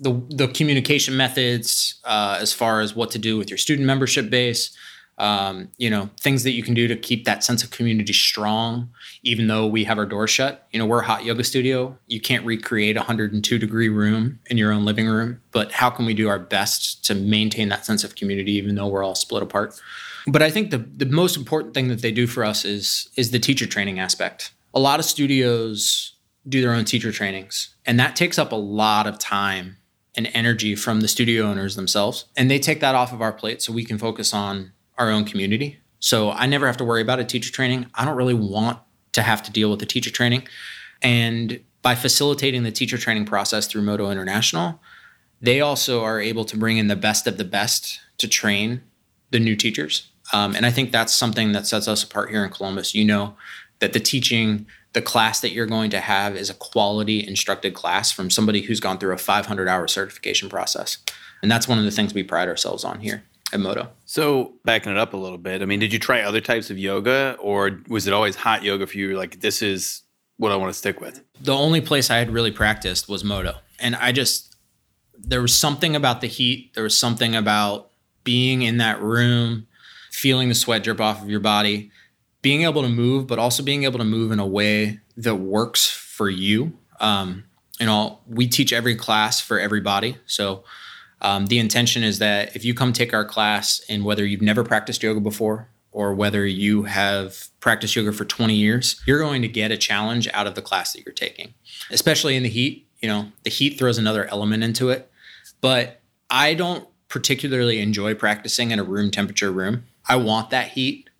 the, 0.00 0.22
the 0.30 0.48
communication 0.48 1.16
methods 1.16 2.00
uh, 2.04 2.38
as 2.40 2.54
far 2.54 2.80
as 2.80 2.96
what 2.96 3.10
to 3.10 3.18
do 3.18 3.36
with 3.36 3.50
your 3.50 3.58
student 3.58 3.86
membership 3.86 4.30
base, 4.30 4.74
um, 5.20 5.68
you 5.76 5.90
know, 5.90 6.08
things 6.18 6.44
that 6.44 6.52
you 6.52 6.62
can 6.62 6.72
do 6.72 6.88
to 6.88 6.96
keep 6.96 7.26
that 7.26 7.44
sense 7.44 7.62
of 7.62 7.70
community 7.70 8.14
strong, 8.14 8.88
even 9.22 9.48
though 9.48 9.66
we 9.66 9.84
have 9.84 9.98
our 9.98 10.06
doors 10.06 10.30
shut. 10.30 10.66
You 10.72 10.78
know, 10.78 10.86
we're 10.86 11.02
a 11.02 11.06
hot 11.06 11.24
yoga 11.24 11.44
studio. 11.44 11.96
You 12.06 12.22
can't 12.22 12.44
recreate 12.46 12.96
a 12.96 13.00
102 13.00 13.58
degree 13.58 13.90
room 13.90 14.40
in 14.46 14.56
your 14.56 14.72
own 14.72 14.86
living 14.86 15.06
room, 15.06 15.42
but 15.52 15.72
how 15.72 15.90
can 15.90 16.06
we 16.06 16.14
do 16.14 16.28
our 16.28 16.38
best 16.38 17.04
to 17.04 17.14
maintain 17.14 17.68
that 17.68 17.84
sense 17.84 18.02
of 18.02 18.14
community, 18.14 18.52
even 18.52 18.76
though 18.76 18.86
we're 18.86 19.04
all 19.04 19.14
split 19.14 19.42
apart? 19.42 19.78
But 20.26 20.40
I 20.40 20.50
think 20.50 20.70
the, 20.70 20.78
the 20.78 21.04
most 21.04 21.36
important 21.36 21.74
thing 21.74 21.88
that 21.88 22.00
they 22.00 22.12
do 22.12 22.26
for 22.26 22.42
us 22.42 22.64
is 22.64 23.10
is 23.14 23.30
the 23.30 23.38
teacher 23.38 23.66
training 23.66 23.98
aspect. 24.00 24.52
A 24.72 24.80
lot 24.80 25.00
of 25.00 25.04
studios 25.04 26.14
do 26.48 26.62
their 26.62 26.72
own 26.72 26.86
teacher 26.86 27.12
trainings, 27.12 27.74
and 27.84 28.00
that 28.00 28.16
takes 28.16 28.38
up 28.38 28.52
a 28.52 28.56
lot 28.56 29.06
of 29.06 29.18
time 29.18 29.76
and 30.16 30.30
energy 30.32 30.74
from 30.74 31.02
the 31.02 31.08
studio 31.08 31.44
owners 31.44 31.76
themselves. 31.76 32.24
And 32.36 32.50
they 32.50 32.58
take 32.58 32.80
that 32.80 32.94
off 32.94 33.12
of 33.12 33.20
our 33.20 33.32
plate 33.32 33.60
so 33.60 33.72
we 33.72 33.84
can 33.84 33.98
focus 33.98 34.32
on 34.34 34.72
our 35.00 35.10
own 35.10 35.24
community. 35.24 35.78
So 35.98 36.30
I 36.30 36.46
never 36.46 36.66
have 36.66 36.76
to 36.76 36.84
worry 36.84 37.02
about 37.02 37.18
a 37.18 37.24
teacher 37.24 37.50
training. 37.50 37.86
I 37.94 38.04
don't 38.04 38.16
really 38.16 38.34
want 38.34 38.78
to 39.12 39.22
have 39.22 39.42
to 39.44 39.50
deal 39.50 39.70
with 39.70 39.80
the 39.80 39.86
teacher 39.86 40.10
training. 40.10 40.46
And 41.02 41.60
by 41.82 41.94
facilitating 41.94 42.62
the 42.62 42.70
teacher 42.70 42.98
training 42.98 43.24
process 43.24 43.66
through 43.66 43.82
Modo 43.82 44.10
International, 44.10 44.78
they 45.40 45.60
also 45.60 46.04
are 46.04 46.20
able 46.20 46.44
to 46.44 46.56
bring 46.56 46.76
in 46.76 46.88
the 46.88 46.96
best 46.96 47.26
of 47.26 47.38
the 47.38 47.44
best 47.44 48.00
to 48.18 48.28
train 48.28 48.82
the 49.30 49.40
new 49.40 49.56
teachers. 49.56 50.08
Um, 50.32 50.54
and 50.54 50.66
I 50.66 50.70
think 50.70 50.92
that's 50.92 51.14
something 51.14 51.52
that 51.52 51.66
sets 51.66 51.88
us 51.88 52.04
apart 52.04 52.30
here 52.30 52.44
in 52.44 52.50
Columbus. 52.50 52.94
You 52.94 53.04
know 53.06 53.36
that 53.78 53.94
the 53.94 54.00
teaching, 54.00 54.66
the 54.92 55.00
class 55.00 55.40
that 55.40 55.52
you're 55.52 55.66
going 55.66 55.90
to 55.90 56.00
have 56.00 56.36
is 56.36 56.50
a 56.50 56.54
quality 56.54 57.26
instructed 57.26 57.72
class 57.72 58.12
from 58.12 58.28
somebody 58.28 58.60
who's 58.60 58.80
gone 58.80 58.98
through 58.98 59.14
a 59.14 59.18
500 59.18 59.66
hour 59.66 59.88
certification 59.88 60.50
process. 60.50 60.98
And 61.42 61.50
that's 61.50 61.66
one 61.66 61.78
of 61.78 61.84
the 61.84 61.90
things 61.90 62.12
we 62.12 62.22
pride 62.22 62.48
ourselves 62.48 62.84
on 62.84 63.00
here 63.00 63.24
at 63.52 63.60
Modo. 63.60 63.90
So 64.04 64.54
backing 64.64 64.92
it 64.92 64.98
up 64.98 65.14
a 65.14 65.16
little 65.16 65.38
bit, 65.38 65.62
I 65.62 65.64
mean, 65.64 65.80
did 65.80 65.92
you 65.92 65.98
try 65.98 66.22
other 66.22 66.40
types 66.40 66.70
of 66.70 66.78
yoga, 66.78 67.36
or 67.40 67.80
was 67.88 68.06
it 68.06 68.12
always 68.12 68.36
hot 68.36 68.62
yoga 68.62 68.86
for 68.86 68.96
you? 68.96 69.16
Like 69.16 69.40
this 69.40 69.62
is 69.62 70.02
what 70.36 70.52
I 70.52 70.56
want 70.56 70.72
to 70.72 70.78
stick 70.78 71.00
with. 71.00 71.22
The 71.40 71.54
only 71.54 71.80
place 71.80 72.10
I 72.10 72.16
had 72.16 72.30
really 72.30 72.50
practiced 72.50 73.08
was 73.08 73.24
Modo, 73.24 73.56
and 73.78 73.96
I 73.96 74.12
just 74.12 74.56
there 75.18 75.42
was 75.42 75.54
something 75.54 75.94
about 75.94 76.20
the 76.20 76.26
heat, 76.26 76.72
there 76.74 76.84
was 76.84 76.96
something 76.96 77.36
about 77.36 77.90
being 78.24 78.62
in 78.62 78.78
that 78.78 79.00
room, 79.02 79.66
feeling 80.10 80.48
the 80.48 80.54
sweat 80.54 80.82
drip 80.82 81.00
off 81.00 81.22
of 81.22 81.28
your 81.28 81.40
body, 81.40 81.90
being 82.42 82.62
able 82.62 82.82
to 82.82 82.88
move, 82.88 83.26
but 83.26 83.38
also 83.38 83.62
being 83.62 83.84
able 83.84 83.98
to 83.98 84.04
move 84.04 84.32
in 84.32 84.38
a 84.38 84.46
way 84.46 85.00
that 85.16 85.36
works 85.36 85.90
for 85.90 86.30
you. 86.30 86.72
Um, 87.00 87.44
you 87.78 87.86
know, 87.86 88.20
we 88.26 88.46
teach 88.46 88.72
every 88.72 88.94
class 88.94 89.40
for 89.40 89.58
everybody. 89.58 90.16
So 90.26 90.64
um, 91.22 91.46
the 91.46 91.58
intention 91.58 92.02
is 92.02 92.18
that 92.18 92.54
if 92.56 92.64
you 92.64 92.74
come 92.74 92.92
take 92.92 93.12
our 93.12 93.24
class, 93.24 93.80
and 93.88 94.04
whether 94.04 94.24
you've 94.24 94.42
never 94.42 94.64
practiced 94.64 95.02
yoga 95.02 95.20
before 95.20 95.68
or 95.92 96.14
whether 96.14 96.46
you 96.46 96.84
have 96.84 97.48
practiced 97.60 97.96
yoga 97.96 98.12
for 98.12 98.24
20 98.24 98.54
years, 98.54 99.00
you're 99.06 99.18
going 99.18 99.42
to 99.42 99.48
get 99.48 99.70
a 99.70 99.76
challenge 99.76 100.28
out 100.32 100.46
of 100.46 100.54
the 100.54 100.62
class 100.62 100.92
that 100.92 101.04
you're 101.04 101.12
taking, 101.12 101.52
especially 101.90 102.36
in 102.36 102.42
the 102.42 102.48
heat. 102.48 102.86
You 103.00 103.08
know, 103.08 103.32
the 103.42 103.50
heat 103.50 103.78
throws 103.78 103.98
another 103.98 104.26
element 104.26 104.62
into 104.62 104.90
it. 104.90 105.10
But 105.60 106.00
I 106.28 106.54
don't 106.54 106.86
particularly 107.08 107.80
enjoy 107.80 108.14
practicing 108.14 108.70
in 108.70 108.78
a 108.78 108.84
room 108.84 109.10
temperature 109.10 109.50
room. 109.50 109.84
I 110.08 110.16
want 110.16 110.50
that 110.50 110.68
heat, 110.68 111.10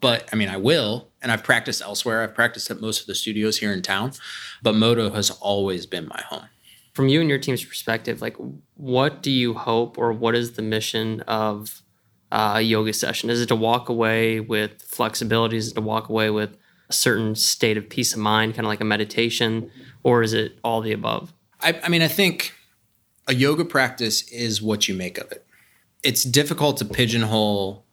but 0.00 0.28
I 0.32 0.36
mean, 0.36 0.48
I 0.48 0.56
will. 0.56 1.08
And 1.22 1.30
I've 1.30 1.44
practiced 1.44 1.82
elsewhere. 1.82 2.22
I've 2.22 2.34
practiced 2.34 2.70
at 2.70 2.80
most 2.80 3.02
of 3.02 3.06
the 3.06 3.14
studios 3.14 3.58
here 3.58 3.72
in 3.72 3.82
town, 3.82 4.12
but 4.62 4.74
Modo 4.74 5.10
has 5.10 5.30
always 5.30 5.84
been 5.84 6.08
my 6.08 6.22
home. 6.28 6.46
From 6.92 7.08
you 7.08 7.20
and 7.20 7.30
your 7.30 7.38
team's 7.38 7.64
perspective, 7.64 8.20
like 8.20 8.36
what 8.74 9.22
do 9.22 9.30
you 9.30 9.54
hope 9.54 9.96
or 9.96 10.12
what 10.12 10.34
is 10.34 10.52
the 10.52 10.62
mission 10.62 11.20
of 11.22 11.82
uh, 12.32 12.54
a 12.56 12.60
yoga 12.60 12.92
session? 12.92 13.30
Is 13.30 13.40
it 13.40 13.46
to 13.46 13.56
walk 13.56 13.88
away 13.88 14.40
with 14.40 14.82
flexibility? 14.82 15.56
Is 15.56 15.70
it 15.70 15.74
to 15.74 15.80
walk 15.80 16.08
away 16.08 16.30
with 16.30 16.56
a 16.88 16.92
certain 16.92 17.34
state 17.34 17.76
of 17.76 17.88
peace 17.88 18.12
of 18.12 18.18
mind, 18.18 18.54
kind 18.54 18.66
of 18.66 18.68
like 18.68 18.80
a 18.80 18.84
meditation? 18.84 19.70
Or 20.02 20.22
is 20.22 20.32
it 20.32 20.58
all 20.64 20.80
the 20.80 20.92
above? 20.92 21.32
I, 21.60 21.80
I 21.84 21.88
mean, 21.88 22.02
I 22.02 22.08
think 22.08 22.54
a 23.28 23.34
yoga 23.34 23.64
practice 23.64 24.28
is 24.30 24.60
what 24.60 24.88
you 24.88 24.94
make 24.94 25.18
of 25.18 25.30
it. 25.30 25.46
It's 26.02 26.24
difficult 26.24 26.78
to 26.78 26.84
pigeonhole 26.84 27.84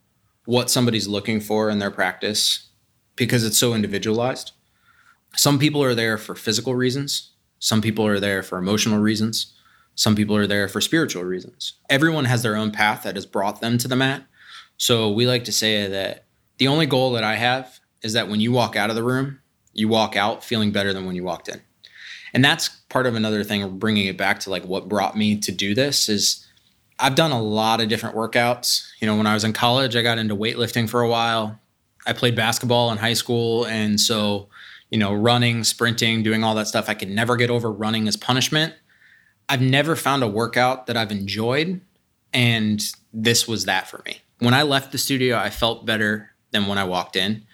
what 0.46 0.70
somebody's 0.70 1.08
looking 1.08 1.42
for 1.42 1.70
in 1.70 1.80
their 1.80 1.92
practice 1.92 2.70
because 3.16 3.44
it's 3.44 3.58
so 3.58 3.74
individualized. 3.74 4.54
Some 5.36 5.60
people 5.60 5.84
are 5.84 5.94
there 5.94 6.18
for 6.18 6.36
physical 6.36 6.74
reasons, 6.74 7.32
some 7.60 7.82
people 7.82 8.06
are 8.06 8.20
there 8.20 8.44
for 8.44 8.58
emotional 8.58 9.00
reasons, 9.00 9.54
some 9.96 10.16
people 10.16 10.36
are 10.36 10.48
there 10.48 10.68
for 10.68 10.80
spiritual 10.80 11.24
reasons. 11.24 11.74
Everyone 11.90 12.26
has 12.26 12.44
their 12.44 12.56
own 12.56 12.72
path 12.72 13.04
that 13.04 13.16
has 13.16 13.26
brought 13.26 13.62
them 13.62 13.78
to 13.80 13.88
the 13.88 13.96
mat. 13.96 14.24
So 14.78 15.12
we 15.12 15.26
like 15.26 15.44
to 15.46 15.52
say 15.52 15.88
that 15.88 16.26
the 16.58 16.68
only 16.68 16.86
goal 16.86 17.12
that 17.14 17.24
I 17.24 17.36
have 17.36 17.80
is 18.04 18.14
that 18.14 18.30
when 18.30 18.40
you 18.40 18.52
walk 18.52 18.76
out 18.76 18.92
of 18.92 18.96
the 18.96 19.04
room, 19.04 19.40
you 19.74 19.88
walk 19.88 20.16
out 20.16 20.44
feeling 20.44 20.72
better 20.72 20.94
than 20.94 21.06
when 21.06 21.16
you 21.16 21.24
walked 21.24 21.50
in. 21.50 21.62
And 22.34 22.46
that's 22.46 22.68
part 22.90 23.08
of 23.08 23.16
another 23.16 23.44
thing 23.44 23.80
bringing 23.80 24.06
it 24.06 24.18
back 24.18 24.40
to 24.42 24.50
like 24.50 24.66
what 24.66 24.88
brought 24.88 25.18
me 25.18 25.38
to 25.40 25.52
do 25.52 25.74
this 25.74 26.10
is 26.10 26.46
I've 27.00 27.16
done 27.16 27.32
a 27.32 27.42
lot 27.42 27.82
of 27.82 27.90
different 27.90 28.16
workouts. 28.16 28.88
You 29.00 29.08
know, 29.08 29.16
when 29.16 29.28
I 29.28 29.34
was 29.34 29.44
in 29.44 29.54
college, 29.54 29.96
I 29.96 30.02
got 30.02 30.18
into 30.18 30.36
weightlifting 30.36 30.90
for 30.90 31.02
a 31.02 31.10
while. 31.10 31.60
I 32.06 32.14
played 32.14 32.36
basketball 32.36 32.92
in 32.92 32.98
high 32.98 33.14
school 33.14 33.66
and 33.66 34.00
so, 34.00 34.50
you 34.89 34.98
know, 34.98 35.13
running, 35.13 35.63
sprinting, 35.63 36.24
doing 36.24 36.44
all 36.44 36.56
that 36.56 36.67
stuff, 36.67 36.89
I 36.89 36.94
could 36.94 37.10
never 37.10 37.36
get 37.36 37.50
over 37.50 37.72
running 37.72 38.08
as 38.08 38.15
punishment. 38.15 38.74
I've 39.50 39.62
never 39.62 39.96
found 39.96 40.24
a 40.24 40.27
workout 40.27 40.88
that 40.88 40.98
I've 40.98 41.12
enjoyed, 41.12 41.82
and 42.34 42.82
this 43.13 43.48
was 43.48 43.65
that 43.65 43.88
for 43.88 44.01
me. 44.06 44.22
When 44.39 44.53
I 44.53 44.63
left 44.63 44.91
the 44.91 44.98
studio, 44.98 45.38
I 45.38 45.50
felt 45.50 45.86
better 45.86 46.32
than 46.51 46.67
when 46.67 46.77
I 46.77 46.84
walked 46.84 47.15
in. 47.15 47.46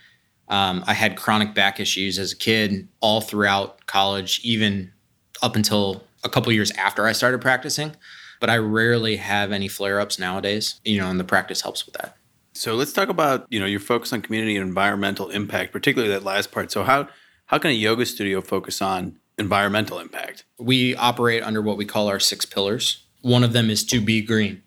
Um, 0.50 0.84
I 0.86 0.94
had 0.94 1.16
chronic 1.16 1.54
back 1.54 1.80
issues 1.80 2.20
as 2.20 2.34
a 2.34 2.36
kid, 2.36 2.88
all 3.00 3.22
throughout 3.22 3.86
college, 3.86 4.42
even 4.44 4.92
up 5.42 5.56
until 5.56 6.04
a 6.24 6.30
couple 6.30 6.52
years 6.52 6.72
after 6.72 7.06
I 7.06 7.12
started 7.12 7.42
practicing. 7.42 7.96
But 8.40 8.50
I 8.50 8.58
rarely 8.58 9.16
have 9.18 9.52
any 9.52 9.68
flare 9.68 10.00
ups 10.02 10.20
nowadays, 10.20 10.82
you 10.84 11.00
know, 11.00 11.10
and 11.10 11.20
the 11.20 11.24
practice 11.24 11.62
helps 11.62 11.86
with 11.86 11.96
that. 11.96 12.18
So 12.54 12.76
let's 12.76 12.94
talk 12.94 13.10
about 13.10 13.48
you 13.50 13.60
know 13.60 13.66
your 13.66 13.80
focus 13.80 14.14
on 14.14 14.22
community 14.22 14.58
and 14.58 14.68
environmental 14.68 15.30
impact, 15.30 15.72
particularly 15.72 16.14
that 16.14 16.24
last 16.24 16.52
part. 16.52 16.72
So 16.72 16.84
how 16.84 17.08
how 17.54 17.60
can 17.60 17.70
a 17.70 17.76
yoga 17.76 18.04
studio 18.04 18.42
focus 18.42 18.82
on 18.82 19.20
environmental 19.38 20.00
impact? 20.00 20.44
We 20.58 20.96
operate 20.96 21.44
under 21.44 21.62
what 21.62 21.78
we 21.78 21.86
call 21.86 22.08
our 22.08 22.20
six 22.20 22.46
pillars. 22.46 23.04
One 23.22 23.44
of 23.44 23.54
them 23.54 23.70
is 23.70 23.86
to 23.86 24.02
be 24.02 24.24
green. 24.24 24.64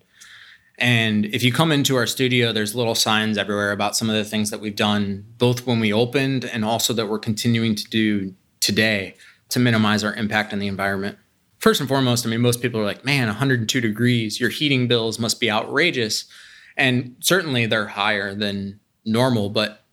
And 0.77 1.25
if 1.25 1.43
you 1.43 1.51
come 1.51 1.73
into 1.73 1.97
our 1.97 2.07
studio, 2.07 2.53
there's 2.53 2.75
little 2.75 2.95
signs 2.95 3.37
everywhere 3.37 3.73
about 3.73 3.97
some 3.97 4.09
of 4.09 4.15
the 4.15 4.23
things 4.23 4.51
that 4.51 4.61
we've 4.61 4.73
done, 4.73 5.25
both 5.37 5.67
when 5.67 5.81
we 5.81 5.91
opened 5.91 6.45
and 6.45 6.63
also 6.63 6.93
that 6.93 7.07
we're 7.07 7.19
continuing 7.19 7.75
to 7.75 7.83
do 7.89 8.33
today 8.61 9.15
to 9.49 9.59
minimize 9.59 10.01
our 10.05 10.13
impact 10.13 10.53
on 10.53 10.59
the 10.59 10.67
environment. 10.67 11.17
First 11.59 11.81
and 11.81 11.89
foremost, 11.89 12.25
I 12.25 12.29
mean, 12.29 12.39
most 12.39 12.61
people 12.61 12.79
are 12.79 12.85
like, 12.85 13.03
man, 13.03 13.27
102 13.27 13.81
degrees, 13.81 14.39
your 14.39 14.49
heating 14.49 14.87
bills 14.87 15.19
must 15.19 15.41
be 15.41 15.51
outrageous. 15.51 16.23
And 16.77 17.17
certainly 17.19 17.65
they're 17.65 17.87
higher 17.87 18.33
than 18.33 18.79
normal, 19.03 19.49
but 19.49 19.83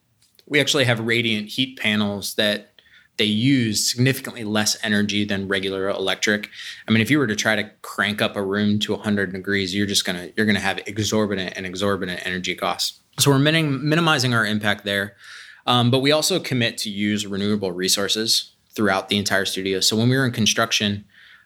we 0.45 0.61
actually 0.61 0.85
have 0.85 1.01
radiant 1.01 1.49
heat 1.49 1.77
panels 1.77 2.35
that 2.35 2.71
they 3.17 3.25
use 3.25 3.89
significantly 3.89 4.43
less 4.43 4.77
energy 4.83 5.23
than 5.23 5.47
regular 5.47 5.87
electric. 5.89 6.49
I 6.87 6.91
mean, 6.91 7.01
if 7.01 7.09
you 7.09 7.17
were 7.17 7.27
to 7.27 7.35
try 7.35 7.55
to 7.55 7.69
crank 7.81 8.21
up 8.21 8.35
a 8.35 8.43
room 8.43 8.79
to 8.79 8.93
100 8.93 9.31
degrees, 9.31 9.73
you're 9.73 9.87
just 9.87 10.05
gonna 10.05 10.29
you're 10.35 10.45
gonna 10.45 10.59
have 10.59 10.79
exorbitant 10.85 11.53
and 11.55 11.65
exorbitant 11.65 12.25
energy 12.25 12.55
costs. 12.55 12.99
So 13.19 13.31
we're 13.31 13.39
minim- 13.39 13.87
minimizing 13.87 14.33
our 14.33 14.45
impact 14.45 14.83
there, 14.83 15.15
um, 15.65 15.89
but 15.89 15.99
we 15.99 16.11
also 16.11 16.39
commit 16.39 16.77
to 16.79 16.89
use 16.89 17.25
renewable 17.25 17.71
resources 17.71 18.51
throughout 18.75 19.07
the 19.07 19.17
entire 19.17 19.45
studio. 19.45 19.79
So 19.79 19.95
when 19.95 20.09
we 20.09 20.17
were 20.17 20.25
in 20.25 20.33
construction, 20.33 21.05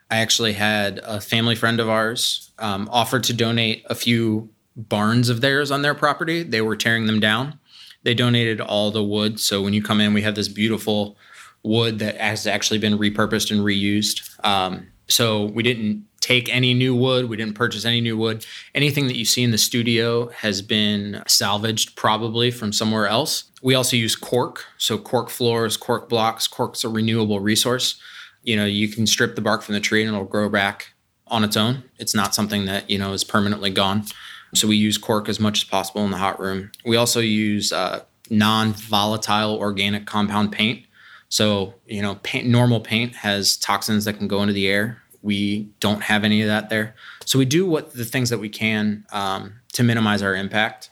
I 0.09 0.17
actually 0.17 0.53
had 0.53 0.99
a 1.03 1.21
family 1.21 1.55
friend 1.55 1.79
of 1.79 1.87
ours 1.87 2.51
um, 2.57 2.89
offered 2.91 3.23
to 3.25 3.33
donate 3.33 3.85
a 3.87 3.95
few 3.95 4.49
barns 4.75 5.29
of 5.29 5.41
theirs 5.41 5.69
on 5.69 5.83
their 5.83 5.93
property. 5.93 6.41
They 6.41 6.61
were 6.61 6.75
tearing 6.75 7.05
them 7.05 7.19
down. 7.19 7.59
They 8.03 8.15
donated 8.15 8.59
all 8.61 8.91
the 8.91 9.03
wood. 9.03 9.39
So 9.39 9.61
when 9.61 9.73
you 9.73 9.83
come 9.83 10.01
in, 10.01 10.13
we 10.13 10.21
have 10.23 10.35
this 10.35 10.47
beautiful 10.47 11.17
wood 11.63 11.99
that 11.99 12.17
has 12.17 12.47
actually 12.47 12.79
been 12.79 12.97
repurposed 12.97 13.51
and 13.51 13.61
reused. 13.61 14.21
Um, 14.45 14.87
so 15.07 15.45
we 15.45 15.63
didn't 15.63 16.05
take 16.21 16.53
any 16.53 16.73
new 16.73 16.95
wood. 16.95 17.29
We 17.29 17.37
didn't 17.37 17.55
purchase 17.55 17.85
any 17.85 18.01
new 18.01 18.17
wood. 18.17 18.45
Anything 18.75 19.07
that 19.07 19.17
you 19.17 19.25
see 19.25 19.43
in 19.43 19.51
the 19.51 19.57
studio 19.57 20.29
has 20.29 20.61
been 20.61 21.23
salvaged 21.27 21.95
probably 21.95 22.51
from 22.51 22.71
somewhere 22.71 23.07
else. 23.07 23.45
We 23.61 23.75
also 23.75 23.97
use 23.97 24.15
cork. 24.15 24.65
So 24.77 24.97
cork 24.97 25.29
floors, 25.29 25.77
cork 25.77 26.09
blocks. 26.09 26.47
Cork's 26.47 26.83
a 26.83 26.89
renewable 26.89 27.39
resource. 27.39 27.99
You 28.43 28.55
know, 28.55 28.65
you 28.65 28.87
can 28.87 29.07
strip 29.07 29.35
the 29.35 29.41
bark 29.41 29.61
from 29.61 29.73
the 29.73 29.81
tree 29.81 30.03
and 30.03 30.13
it'll 30.13 30.25
grow 30.25 30.49
back 30.49 30.93
on 31.27 31.43
its 31.43 31.57
own. 31.57 31.83
It's 31.97 32.15
not 32.15 32.35
something 32.35 32.65
that, 32.65 32.89
you 32.89 32.97
know, 32.97 33.13
is 33.13 33.23
permanently 33.23 33.69
gone. 33.69 34.05
So 34.53 34.67
we 34.67 34.77
use 34.77 34.97
cork 34.97 35.29
as 35.29 35.39
much 35.39 35.59
as 35.59 35.63
possible 35.63 36.03
in 36.03 36.11
the 36.11 36.17
hot 36.17 36.39
room. 36.39 36.71
We 36.85 36.95
also 36.95 37.19
use 37.19 37.71
uh, 37.71 38.03
non-volatile 38.29 39.55
organic 39.55 40.05
compound 40.05 40.51
paint. 40.51 40.85
So, 41.29 41.75
you 41.85 42.01
know, 42.01 42.15
paint, 42.23 42.47
normal 42.47 42.79
paint 42.79 43.15
has 43.17 43.55
toxins 43.55 44.05
that 44.05 44.13
can 44.13 44.27
go 44.27 44.41
into 44.41 44.53
the 44.53 44.67
air. 44.67 45.01
We 45.21 45.69
don't 45.79 46.01
have 46.01 46.23
any 46.23 46.41
of 46.41 46.47
that 46.47 46.69
there. 46.69 46.95
So 47.25 47.37
we 47.37 47.45
do 47.45 47.67
what 47.67 47.93
the 47.93 48.05
things 48.05 48.29
that 48.31 48.39
we 48.39 48.49
can 48.49 49.05
um, 49.11 49.53
to 49.73 49.83
minimize 49.83 50.23
our 50.23 50.35
impact, 50.35 50.89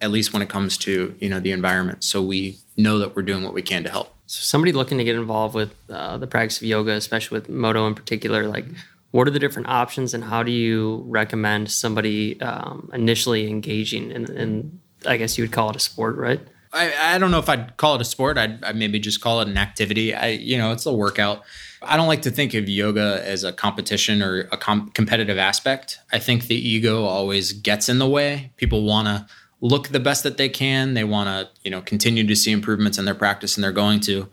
at 0.00 0.10
least 0.10 0.32
when 0.32 0.42
it 0.42 0.48
comes 0.48 0.76
to, 0.78 1.14
you 1.20 1.28
know, 1.28 1.38
the 1.38 1.52
environment. 1.52 2.02
So 2.02 2.20
we 2.22 2.58
know 2.76 2.98
that 2.98 3.14
we're 3.14 3.22
doing 3.22 3.44
what 3.44 3.54
we 3.54 3.62
can 3.62 3.84
to 3.84 3.90
help. 3.90 4.14
So 4.26 4.40
somebody 4.42 4.72
looking 4.72 4.98
to 4.98 5.04
get 5.04 5.16
involved 5.16 5.54
with 5.54 5.74
uh, 5.88 6.18
the 6.18 6.26
practice 6.26 6.58
of 6.58 6.64
yoga, 6.64 6.92
especially 6.92 7.38
with 7.38 7.48
Moto 7.48 7.86
in 7.86 7.94
particular, 7.94 8.46
like 8.46 8.66
what 9.10 9.26
are 9.26 9.30
the 9.30 9.38
different 9.38 9.68
options 9.68 10.12
and 10.12 10.24
how 10.24 10.42
do 10.42 10.50
you 10.50 11.04
recommend 11.06 11.70
somebody 11.70 12.40
um, 12.40 12.90
initially 12.92 13.48
engaging 13.48 14.10
in, 14.10 14.30
in, 14.36 14.80
I 15.06 15.16
guess 15.16 15.38
you 15.38 15.44
would 15.44 15.52
call 15.52 15.70
it 15.70 15.76
a 15.76 15.80
sport, 15.80 16.16
right? 16.16 16.40
I, 16.72 17.14
I 17.14 17.18
don't 17.18 17.30
know 17.30 17.38
if 17.38 17.48
I'd 17.48 17.76
call 17.76 17.94
it 17.94 18.00
a 18.00 18.04
sport. 18.04 18.36
I'd, 18.38 18.62
I'd 18.62 18.76
maybe 18.76 18.98
just 18.98 19.20
call 19.20 19.40
it 19.40 19.48
an 19.48 19.56
activity. 19.56 20.14
I, 20.14 20.28
you 20.28 20.58
know, 20.58 20.72
it's 20.72 20.86
a 20.86 20.92
workout. 20.92 21.42
I 21.82 21.96
don't 21.96 22.08
like 22.08 22.22
to 22.22 22.30
think 22.30 22.54
of 22.54 22.68
yoga 22.68 23.22
as 23.24 23.44
a 23.44 23.52
competition 23.52 24.22
or 24.22 24.48
a 24.52 24.56
com- 24.56 24.90
competitive 24.90 25.38
aspect. 25.38 26.00
I 26.12 26.18
think 26.18 26.46
the 26.46 26.56
ego 26.56 27.04
always 27.04 27.52
gets 27.52 27.88
in 27.88 27.98
the 27.98 28.08
way. 28.08 28.52
People 28.56 28.84
want 28.84 29.06
to 29.06 29.26
look 29.60 29.88
the 29.88 30.00
best 30.00 30.22
that 30.24 30.36
they 30.36 30.48
can. 30.48 30.94
They 30.94 31.04
want 31.04 31.28
to, 31.28 31.48
you 31.62 31.70
know, 31.70 31.80
continue 31.80 32.26
to 32.26 32.36
see 32.36 32.52
improvements 32.52 32.98
in 32.98 33.04
their 33.04 33.14
practice 33.14 33.56
and 33.56 33.64
they're 33.64 33.72
going 33.72 34.00
to. 34.00 34.28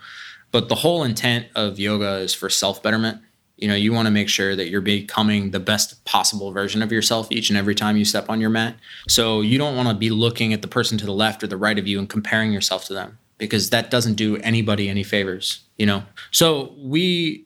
But 0.52 0.70
the 0.70 0.76
whole 0.76 1.04
intent 1.04 1.48
of 1.56 1.80
yoga 1.80 2.16
is 2.18 2.34
for 2.34 2.50
self 2.50 2.82
betterment 2.82 3.22
you 3.58 3.68
know 3.68 3.76
you 3.76 3.94
want 3.94 4.06
to 4.08 4.12
make 4.12 4.30
sure 4.30 4.56
that 4.56 4.70
you're 4.70 4.82
becoming 4.82 5.52
the 5.52 5.60
best 5.60 6.04
possible 6.06 6.52
version 6.52 6.82
of 6.82 6.92
yourself 6.92 7.32
each 7.32 7.50
and 7.50 7.58
every 7.58 7.76
time 7.76 7.98
you 7.98 8.06
step 8.06 8.30
on 8.30 8.42
your 8.42 8.50
mat. 8.50 8.76
So 9.08 9.42
you 9.42 9.58
don't 9.58 9.76
want 9.76 9.90
to 9.90 9.96
be 9.96 10.10
looking 10.10 10.54
at 10.54 10.62
the 10.62 10.68
person 10.68 10.98
to 10.98 11.06
the 11.06 11.14
left 11.14 11.44
or 11.44 11.48
the 11.48 11.58
right 11.58 11.80
of 11.80 11.88
you 11.88 12.00
and 12.00 12.10
comparing 12.10 12.52
yourself 12.52 12.86
to 12.86 12.94
them 12.94 13.18
because 13.38 13.70
that 13.70 13.92
doesn't 13.92 14.16
do 14.16 14.38
anybody 14.38 14.88
any 14.90 15.04
favors 15.04 15.66
you 15.78 15.86
know? 15.86 16.04
So 16.32 16.74
we 16.78 17.46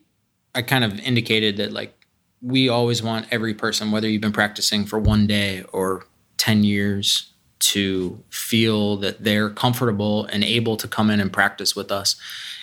i 0.55 0.61
kind 0.61 0.83
of 0.83 0.99
indicated 1.01 1.57
that 1.57 1.71
like 1.71 1.93
we 2.41 2.69
always 2.69 3.03
want 3.03 3.27
every 3.31 3.53
person 3.53 3.91
whether 3.91 4.09
you've 4.09 4.21
been 4.21 4.31
practicing 4.31 4.85
for 4.85 4.97
one 4.97 5.27
day 5.27 5.63
or 5.71 6.05
10 6.37 6.63
years 6.63 7.33
to 7.59 8.23
feel 8.29 8.95
that 8.97 9.23
they're 9.23 9.49
comfortable 9.49 10.25
and 10.25 10.43
able 10.43 10.77
to 10.77 10.87
come 10.87 11.09
in 11.09 11.19
and 11.19 11.31
practice 11.33 11.75
with 11.75 11.91
us. 11.91 12.15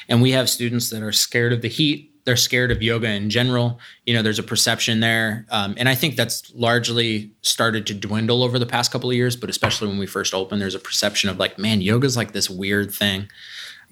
And 0.08 0.22
we 0.22 0.32
have 0.32 0.48
students 0.48 0.88
that 0.90 1.02
are 1.02 1.12
scared 1.12 1.52
of 1.52 1.60
the 1.60 1.68
heat 1.68 2.10
they're 2.26 2.37
scared 2.37 2.73
of 2.73 2.83
yoga 2.83 3.09
in 3.09 3.30
general. 3.30 3.78
You 4.04 4.12
know, 4.12 4.21
there's 4.21 4.40
a 4.40 4.42
perception 4.42 4.99
there, 4.99 5.47
um, 5.49 5.75
and 5.78 5.88
I 5.88 5.95
think 5.95 6.16
that's 6.16 6.52
largely 6.54 7.30
started 7.40 7.87
to 7.87 7.95
dwindle 7.95 8.42
over 8.42 8.59
the 8.59 8.66
past 8.66 8.90
couple 8.90 9.09
of 9.09 9.16
years. 9.16 9.37
But 9.37 9.49
especially 9.49 9.88
when 9.88 9.99
we 9.99 10.06
first 10.06 10.35
opened, 10.35 10.61
there's 10.61 10.75
a 10.75 10.80
perception 10.80 11.30
of 11.30 11.38
like, 11.38 11.56
man, 11.56 11.80
yoga's 11.80 12.16
like 12.16 12.33
this 12.33 12.50
weird 12.50 12.92
thing. 12.92 13.28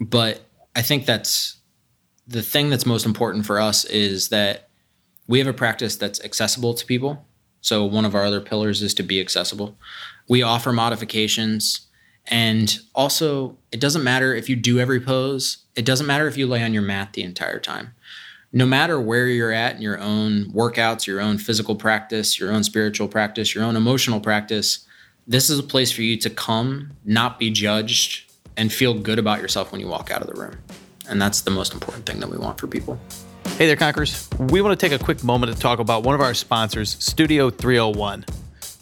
But 0.01 0.41
I 0.75 0.81
think 0.81 1.05
that's 1.05 1.55
the 2.27 2.41
thing 2.41 2.69
that's 2.69 2.85
most 2.85 3.05
important 3.05 3.45
for 3.45 3.59
us 3.59 3.85
is 3.85 4.29
that 4.29 4.67
we 5.27 5.39
have 5.39 5.47
a 5.47 5.53
practice 5.53 5.95
that's 5.95 6.23
accessible 6.23 6.73
to 6.73 6.85
people. 6.85 7.25
So 7.61 7.85
one 7.85 8.03
of 8.03 8.13
our 8.13 8.25
other 8.25 8.41
pillars 8.41 8.81
is 8.81 8.93
to 8.95 9.03
be 9.03 9.21
accessible. 9.21 9.77
We 10.27 10.43
offer 10.43 10.73
modifications. 10.73 11.87
And 12.27 12.77
also, 12.93 13.57
it 13.71 13.79
doesn't 13.79 14.03
matter 14.03 14.35
if 14.35 14.49
you 14.49 14.55
do 14.55 14.79
every 14.79 14.99
pose, 14.99 15.59
it 15.75 15.85
doesn't 15.85 16.07
matter 16.07 16.27
if 16.27 16.37
you 16.37 16.47
lay 16.47 16.63
on 16.63 16.73
your 16.73 16.81
mat 16.81 17.13
the 17.13 17.23
entire 17.23 17.59
time 17.59 17.94
no 18.55 18.65
matter 18.65 19.01
where 19.01 19.27
you're 19.27 19.51
at 19.51 19.75
in 19.75 19.81
your 19.81 19.99
own 19.99 20.45
workouts, 20.45 21.05
your 21.05 21.19
own 21.19 21.37
physical 21.37 21.75
practice, 21.75 22.39
your 22.39 22.53
own 22.53 22.63
spiritual 22.63 23.05
practice, 23.05 23.53
your 23.53 23.65
own 23.65 23.75
emotional 23.75 24.21
practice, 24.21 24.87
this 25.27 25.49
is 25.49 25.59
a 25.59 25.63
place 25.63 25.91
for 25.91 26.03
you 26.03 26.15
to 26.15 26.29
come, 26.29 26.91
not 27.03 27.37
be 27.37 27.49
judged, 27.51 28.31
and 28.55 28.71
feel 28.71 28.93
good 28.93 29.19
about 29.19 29.41
yourself 29.41 29.73
when 29.73 29.81
you 29.81 29.87
walk 29.87 30.09
out 30.09 30.21
of 30.21 30.33
the 30.33 30.41
room. 30.41 30.55
And 31.09 31.21
that's 31.21 31.41
the 31.41 31.51
most 31.51 31.73
important 31.73 32.05
thing 32.05 32.21
that 32.21 32.29
we 32.29 32.37
want 32.37 32.57
for 32.57 32.67
people. 32.67 32.97
Hey 33.57 33.67
there, 33.67 33.75
Conquerors. 33.75 34.29
We 34.39 34.61
want 34.61 34.79
to 34.79 34.89
take 34.89 34.97
a 34.97 35.03
quick 35.03 35.21
moment 35.21 35.53
to 35.53 35.59
talk 35.59 35.79
about 35.79 36.03
one 36.03 36.15
of 36.15 36.21
our 36.21 36.33
sponsors, 36.33 36.95
Studio 37.03 37.49
301. 37.49 38.23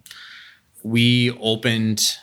We 0.82 1.30
opened 1.38 2.18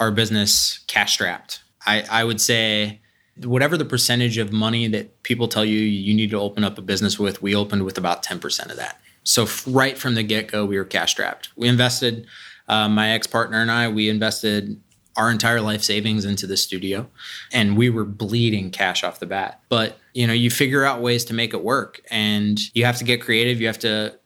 our 0.00 0.10
business 0.10 0.78
cash 0.86 1.14
strapped. 1.14 1.62
I, 1.86 2.04
I 2.10 2.24
would 2.24 2.40
say 2.40 3.00
whatever 3.42 3.76
the 3.76 3.84
percentage 3.84 4.38
of 4.38 4.52
money 4.52 4.86
that 4.88 5.22
people 5.22 5.48
tell 5.48 5.64
you 5.64 5.78
you 5.78 6.14
need 6.14 6.30
to 6.30 6.38
open 6.38 6.64
up 6.64 6.78
a 6.78 6.82
business 6.82 7.18
with, 7.18 7.42
we 7.42 7.54
opened 7.54 7.84
with 7.84 7.98
about 7.98 8.24
10% 8.24 8.70
of 8.70 8.76
that. 8.76 9.00
So 9.24 9.46
right 9.66 9.98
from 9.98 10.14
the 10.14 10.22
get 10.22 10.48
go, 10.48 10.64
we 10.64 10.76
were 10.76 10.84
cash 10.84 11.12
strapped. 11.12 11.50
We 11.56 11.68
invested, 11.68 12.26
uh, 12.68 12.88
my 12.88 13.10
ex 13.10 13.26
partner 13.26 13.60
and 13.60 13.70
I, 13.70 13.88
we 13.88 14.08
invested 14.08 14.80
our 15.16 15.30
entire 15.30 15.60
life 15.60 15.82
savings 15.82 16.24
into 16.24 16.46
the 16.46 16.56
studio 16.56 17.08
and 17.52 17.76
we 17.76 17.88
were 17.88 18.04
bleeding 18.04 18.70
cash 18.70 19.04
off 19.04 19.20
the 19.20 19.26
bat. 19.26 19.60
But 19.68 19.98
you 20.12 20.26
know 20.26 20.32
you 20.32 20.50
figure 20.50 20.84
out 20.84 21.00
ways 21.00 21.24
to 21.26 21.34
make 21.34 21.54
it 21.54 21.62
work 21.62 22.00
and 22.10 22.58
you 22.74 22.84
have 22.84 22.98
to 22.98 23.04
get 23.04 23.20
creative. 23.20 23.60
You 23.60 23.66
have 23.66 23.78
to 23.80 24.18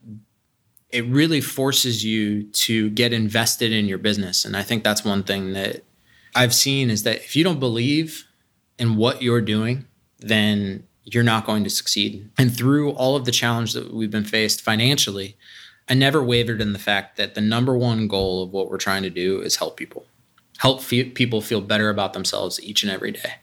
it 0.91 1.05
really 1.07 1.43
forces 1.43 2.03
you 2.03 2.45
to 2.45 2.89
get 2.91 3.13
invested 3.13 3.73
in 3.73 3.87
your 3.87 3.99
business. 3.99 4.45
And 4.45 4.57
i 4.57 4.63
think 4.63 4.85
that's 4.85 5.05
one 5.05 5.23
thing 5.23 5.53
that 5.53 5.85
i've 6.35 6.55
seen 6.55 6.91
is 6.91 7.03
that 7.03 7.17
if 7.17 7.37
you 7.37 7.45
don't 7.45 7.61
believe 7.61 8.27
in 8.79 8.97
what 8.97 9.23
you're 9.23 9.41
doing 9.41 9.87
then 10.21 10.85
you're 11.05 11.25
not 11.25 11.47
going 11.47 11.65
to 11.65 11.71
succeed. 11.71 12.29
And 12.37 12.55
through 12.55 12.91
all 12.91 13.17
of 13.17 13.25
the 13.25 13.31
challenge 13.31 13.73
that 13.73 13.95
we've 13.95 14.11
been 14.11 14.25
faced 14.25 14.61
financially 14.63 15.37
i 15.89 15.95
never 15.95 16.23
wavered 16.23 16.61
in 16.61 16.73
the 16.73 16.79
fact 16.79 17.17
that 17.17 17.35
the 17.35 17.41
number 17.41 17.77
one 17.77 18.09
goal 18.09 18.43
of 18.43 18.53
what 18.53 18.71
we're 18.71 18.79
trying 18.79 19.03
to 19.03 19.11
do 19.11 19.41
is 19.41 19.57
help 19.57 19.77
people 19.77 20.07
help 20.59 20.83
fe- 20.83 21.11
people 21.11 21.41
feel 21.41 21.61
better 21.61 21.89
about 21.89 22.13
themselves 22.13 22.63
each 22.63 22.83
and 22.83 22.93
every 22.93 23.13
day. 23.13 23.35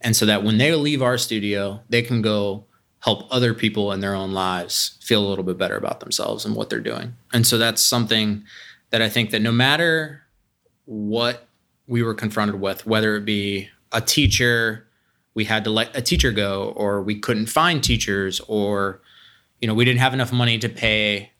And 0.00 0.16
so 0.16 0.26
that 0.26 0.42
when 0.42 0.58
they 0.58 0.74
leave 0.74 1.02
our 1.02 1.18
studio, 1.18 1.82
they 1.88 2.02
can 2.02 2.22
go 2.22 2.64
help 3.00 3.26
other 3.30 3.54
people 3.54 3.92
in 3.92 4.00
their 4.00 4.14
own 4.14 4.32
lives 4.32 4.98
feel 5.00 5.24
a 5.24 5.28
little 5.28 5.44
bit 5.44 5.58
better 5.58 5.76
about 5.76 6.00
themselves 6.00 6.44
and 6.44 6.54
what 6.54 6.68
they're 6.68 6.80
doing. 6.80 7.14
And 7.32 7.46
so 7.46 7.58
that's 7.58 7.82
something 7.82 8.44
that 8.90 9.00
I 9.00 9.08
think 9.08 9.30
that 9.30 9.40
no 9.40 9.52
matter 9.52 10.22
what 10.84 11.46
we 11.86 12.02
were 12.02 12.14
confronted 12.14 12.60
with, 12.60 12.86
whether 12.86 13.16
it 13.16 13.24
be 13.24 13.68
a 13.92 14.00
teacher, 14.00 14.86
we 15.34 15.44
had 15.44 15.64
to 15.64 15.70
let 15.70 15.96
a 15.96 16.02
teacher 16.02 16.32
go, 16.32 16.72
or 16.76 17.02
we 17.02 17.18
couldn't 17.18 17.46
find 17.46 17.82
teachers, 17.82 18.40
or 18.48 19.00
you 19.60 19.68
know, 19.68 19.74
we 19.74 19.84
didn't 19.84 20.00
have 20.00 20.14
enough 20.14 20.32
money 20.32 20.58
to 20.58 20.68
pay 20.68 21.32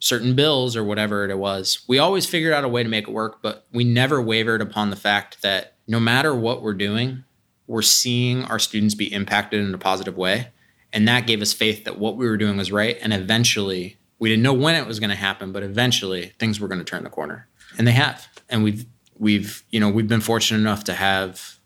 certain 0.00 0.34
bills 0.34 0.76
or 0.76 0.82
whatever 0.82 1.28
it 1.28 1.38
was. 1.38 1.84
We 1.86 1.98
always 1.98 2.26
figured 2.26 2.52
out 2.52 2.64
a 2.64 2.68
way 2.68 2.82
to 2.82 2.88
make 2.88 3.06
it 3.06 3.12
work, 3.12 3.40
but 3.42 3.66
we 3.72 3.84
never 3.84 4.20
wavered 4.20 4.62
upon 4.62 4.90
the 4.90 4.96
fact 4.96 5.42
that 5.42 5.74
no 5.86 6.00
matter 6.00 6.34
what 6.34 6.62
we're 6.62 6.74
doing, 6.74 7.24
we're 7.66 7.82
seeing 7.82 8.44
our 8.44 8.58
students 8.58 8.94
be 8.94 9.12
impacted 9.12 9.60
in 9.60 9.72
a 9.72 9.78
positive 9.78 10.16
way. 10.16 10.48
And 10.92 11.06
that 11.06 11.26
gave 11.26 11.40
us 11.42 11.52
faith 11.52 11.84
that 11.84 11.98
what 11.98 12.16
we 12.16 12.26
were 12.26 12.36
doing 12.36 12.56
was 12.56 12.72
right. 12.72 12.98
And 13.00 13.12
eventually, 13.12 13.98
we 14.18 14.28
didn't 14.28 14.42
know 14.42 14.54
when 14.54 14.74
it 14.74 14.86
was 14.86 14.98
going 14.98 15.10
to 15.10 15.16
happen, 15.16 15.52
but 15.52 15.62
eventually 15.62 16.32
things 16.38 16.58
were 16.58 16.66
going 16.66 16.80
to 16.80 16.84
turn 16.84 17.04
the 17.04 17.10
corner. 17.10 17.46
And 17.78 17.86
they 17.86 17.92
have. 17.92 18.26
And 18.48 18.64
we've, 18.64 18.86
we've, 19.18 19.62
you 19.70 19.78
know, 19.78 19.88
we've 19.88 20.08
been 20.08 20.20
fortunate 20.20 20.58
enough 20.58 20.82
to 20.84 20.94
have 20.94 21.58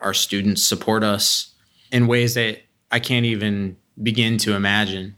our 0.00 0.14
students 0.14 0.64
support 0.64 1.04
us 1.04 1.54
in 1.92 2.08
ways 2.08 2.34
that 2.34 2.62
I 2.90 2.98
can't 2.98 3.26
even 3.26 3.76
begin 4.02 4.38
to 4.38 4.54
imagine. 4.54 5.16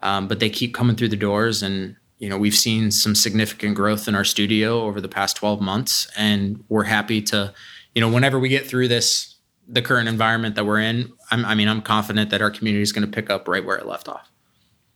Um, 0.00 0.28
but 0.28 0.40
they 0.40 0.48
keep 0.48 0.72
coming 0.72 0.96
through 0.96 1.08
the 1.08 1.16
doors 1.16 1.62
and 1.62 1.96
you 2.24 2.30
know 2.30 2.38
we've 2.38 2.54
seen 2.54 2.90
some 2.90 3.14
significant 3.14 3.74
growth 3.74 4.08
in 4.08 4.14
our 4.14 4.24
studio 4.24 4.80
over 4.80 4.98
the 4.98 5.08
past 5.08 5.36
12 5.36 5.60
months 5.60 6.08
and 6.16 6.64
we're 6.70 6.84
happy 6.84 7.20
to 7.20 7.52
you 7.94 8.00
know 8.00 8.08
whenever 8.08 8.38
we 8.38 8.48
get 8.48 8.66
through 8.66 8.88
this 8.88 9.36
the 9.68 9.82
current 9.82 10.08
environment 10.08 10.54
that 10.54 10.64
we're 10.64 10.80
in 10.80 11.12
I'm, 11.30 11.44
i 11.44 11.54
mean 11.54 11.68
i'm 11.68 11.82
confident 11.82 12.30
that 12.30 12.40
our 12.40 12.50
community 12.50 12.82
is 12.82 12.92
going 12.92 13.06
to 13.06 13.14
pick 13.14 13.28
up 13.28 13.46
right 13.46 13.64
where 13.64 13.76
it 13.76 13.84
left 13.84 14.08
off. 14.08 14.30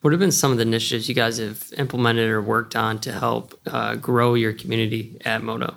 What 0.00 0.12
have 0.12 0.20
been 0.20 0.32
some 0.32 0.52
of 0.52 0.56
the 0.58 0.62
initiatives 0.62 1.06
you 1.08 1.14
guys 1.14 1.36
have 1.36 1.70
implemented 1.76 2.30
or 2.30 2.40
worked 2.40 2.76
on 2.76 2.98
to 3.00 3.12
help 3.12 3.60
uh, 3.66 3.96
grow 3.96 4.32
your 4.34 4.54
community 4.54 5.18
at 5.26 5.42
modo 5.42 5.76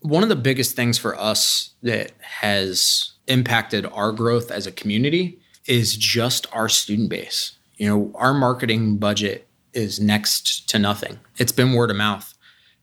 one 0.00 0.24
of 0.24 0.28
the 0.28 0.36
biggest 0.36 0.74
things 0.74 0.98
for 0.98 1.16
us 1.16 1.70
that 1.84 2.10
has 2.20 3.12
impacted 3.28 3.86
our 3.86 4.10
growth 4.10 4.50
as 4.50 4.66
a 4.66 4.72
community 4.72 5.38
is 5.66 5.96
just 5.96 6.48
our 6.52 6.68
student 6.68 7.08
base. 7.08 7.56
You 7.76 7.88
know 7.88 8.12
our 8.16 8.34
marketing 8.34 8.98
budget 8.98 9.46
is 9.72 10.00
next 10.00 10.68
to 10.70 10.78
nothing. 10.78 11.18
It's 11.38 11.52
been 11.52 11.72
word 11.72 11.90
of 11.90 11.96
mouth. 11.96 12.34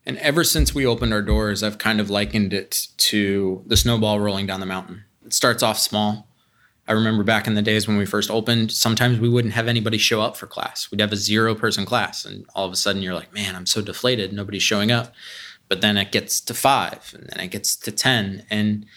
And 0.06 0.18
ever 0.20 0.44
since 0.44 0.74
we 0.74 0.86
opened 0.86 1.14
our 1.14 1.22
doors, 1.22 1.62
I've 1.62 1.78
kind 1.78 2.00
of 2.00 2.10
likened 2.10 2.54
it 2.54 2.88
to 2.98 3.64
the 3.68 3.78
snowball 3.78 4.20
rolling 4.20 4.48
down 4.48 4.60
the 4.60 4.66
mountain. 4.66 5.04
It 5.26 5.34
starts 5.34 5.62
off 5.62 5.78
small. 5.78 6.28
I 6.88 6.94
remember 6.94 7.24
back 7.24 7.46
in 7.46 7.54
the 7.54 7.62
days 7.62 7.88
when 7.88 7.98
we 7.98 8.08
first 8.08 8.32
opened, 8.32 8.72
sometimes 8.72 9.20
we 9.20 9.30
wouldn't 9.30 9.54
have 9.54 9.68
anybody 9.68 10.00
show 10.00 10.22
up 10.22 10.36
for 10.36 10.48
class. 10.48 10.90
We'd 10.90 11.02
have 11.02 11.12
a 11.12 11.18
zero 11.18 11.54
person 11.54 11.86
class. 11.86 12.26
And 12.26 12.46
all 12.56 12.66
of 12.66 12.74
a 12.74 12.78
sudden 12.78 13.04
you're 13.04 13.14
like, 13.14 13.32
man, 13.32 13.56
I'm 13.56 13.68
so 13.68 13.82
deflated. 13.82 14.34
Nobody's 14.34 14.64
showing 14.64 14.92
up. 14.92 15.14
But 15.68 15.82
then 15.82 15.98
it 15.98 16.12
gets 16.12 16.42
to 16.42 16.56
five 16.56 17.14
and 17.14 17.30
then 17.30 17.46
it 17.46 17.52
gets 17.52 17.76
to 17.76 17.92
10. 17.92 18.48
And 18.50 18.88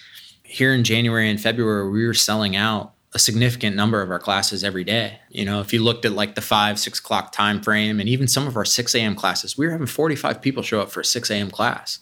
here 0.43 0.73
in 0.73 0.85
January 0.85 1.29
and 1.29 1.39
February, 1.39 1.91
we 1.91 2.07
were 2.07 2.15
selling 2.15 2.57
out 2.57 2.95
a 3.15 3.19
significant 3.19 3.77
number 3.77 4.01
of 4.01 4.11
our 4.11 4.19
classes 4.19 4.65
every 4.65 4.85
day. 4.85 5.21
You 5.29 5.45
know, 5.45 5.61
if 5.61 5.73
you 5.73 5.83
looked 5.83 6.05
at 6.05 6.13
like 6.13 6.35
the 6.35 6.41
five, 6.41 6.79
six 6.79 6.99
o'clock 6.99 7.33
time 7.33 7.63
frame, 7.63 8.01
and 8.01 8.09
even 8.09 8.27
some 8.27 8.47
of 8.47 8.57
our 8.57 8.65
6 8.65 8.95
a.m. 8.95 9.15
classes, 9.15 9.59
we 9.59 9.67
were 9.67 9.73
having 9.73 9.87
45 9.87 10.41
people 10.41 10.63
show 10.63 10.81
up 10.81 10.91
for 10.91 11.01
a 11.01 11.05
6 11.05 11.31
a.m. 11.31 11.51
class. 11.51 11.99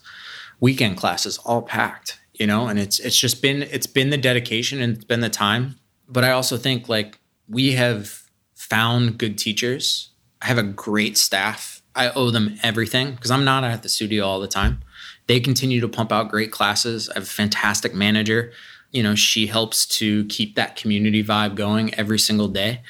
Weekend 0.60 0.96
classes 0.96 1.38
all 1.38 1.62
packed, 1.62 2.20
you 2.34 2.46
know, 2.46 2.68
and 2.68 2.78
it's 2.78 2.98
it's 2.98 3.16
just 3.16 3.42
been 3.42 3.62
it's 3.62 3.86
been 3.86 4.10
the 4.10 4.18
dedication 4.18 4.80
and 4.80 4.96
it's 4.96 5.04
been 5.04 5.20
the 5.20 5.30
time 5.30 5.76
but 6.10 6.24
I 6.24 6.32
also 6.32 6.56
think 6.56 6.88
like 6.88 7.18
we 7.48 7.72
have 7.72 8.24
found 8.54 9.16
good 9.16 9.38
teachers. 9.38 10.10
I 10.42 10.46
have 10.46 10.58
a 10.58 10.64
great 10.64 11.16
staff. 11.16 11.82
I 11.94 12.10
owe 12.10 12.30
them 12.30 12.58
everything 12.62 13.12
because 13.12 13.30
I'm 13.30 13.44
not 13.44 13.64
at 13.64 13.82
the 13.82 13.88
studio 13.88 14.26
all 14.26 14.40
the 14.40 14.48
time. 14.48 14.80
They 15.26 15.40
continue 15.40 15.80
to 15.80 15.88
pump 15.88 16.12
out 16.12 16.28
great 16.28 16.50
classes. 16.50 17.08
I 17.08 17.14
have 17.14 17.22
a 17.22 17.26
fantastic 17.26 17.94
manager. 17.94 18.52
You 18.90 19.02
know, 19.02 19.14
she 19.14 19.46
helps 19.46 19.86
to 19.98 20.24
keep 20.26 20.56
that 20.56 20.76
community 20.76 21.22
vibe 21.22 21.54
going 21.54 21.94
every 21.94 22.18
single 22.18 22.48
day. 22.48 22.82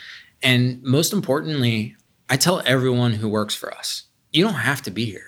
And 0.42 0.82
most 0.82 1.12
importantly, 1.12 1.96
I 2.28 2.36
tell 2.36 2.62
everyone 2.64 3.14
who 3.14 3.28
works 3.28 3.54
for 3.54 3.72
us, 3.74 4.04
you 4.32 4.42
don't 4.44 4.54
have 4.54 4.82
to 4.82 4.90
be 4.90 5.04
here. 5.04 5.26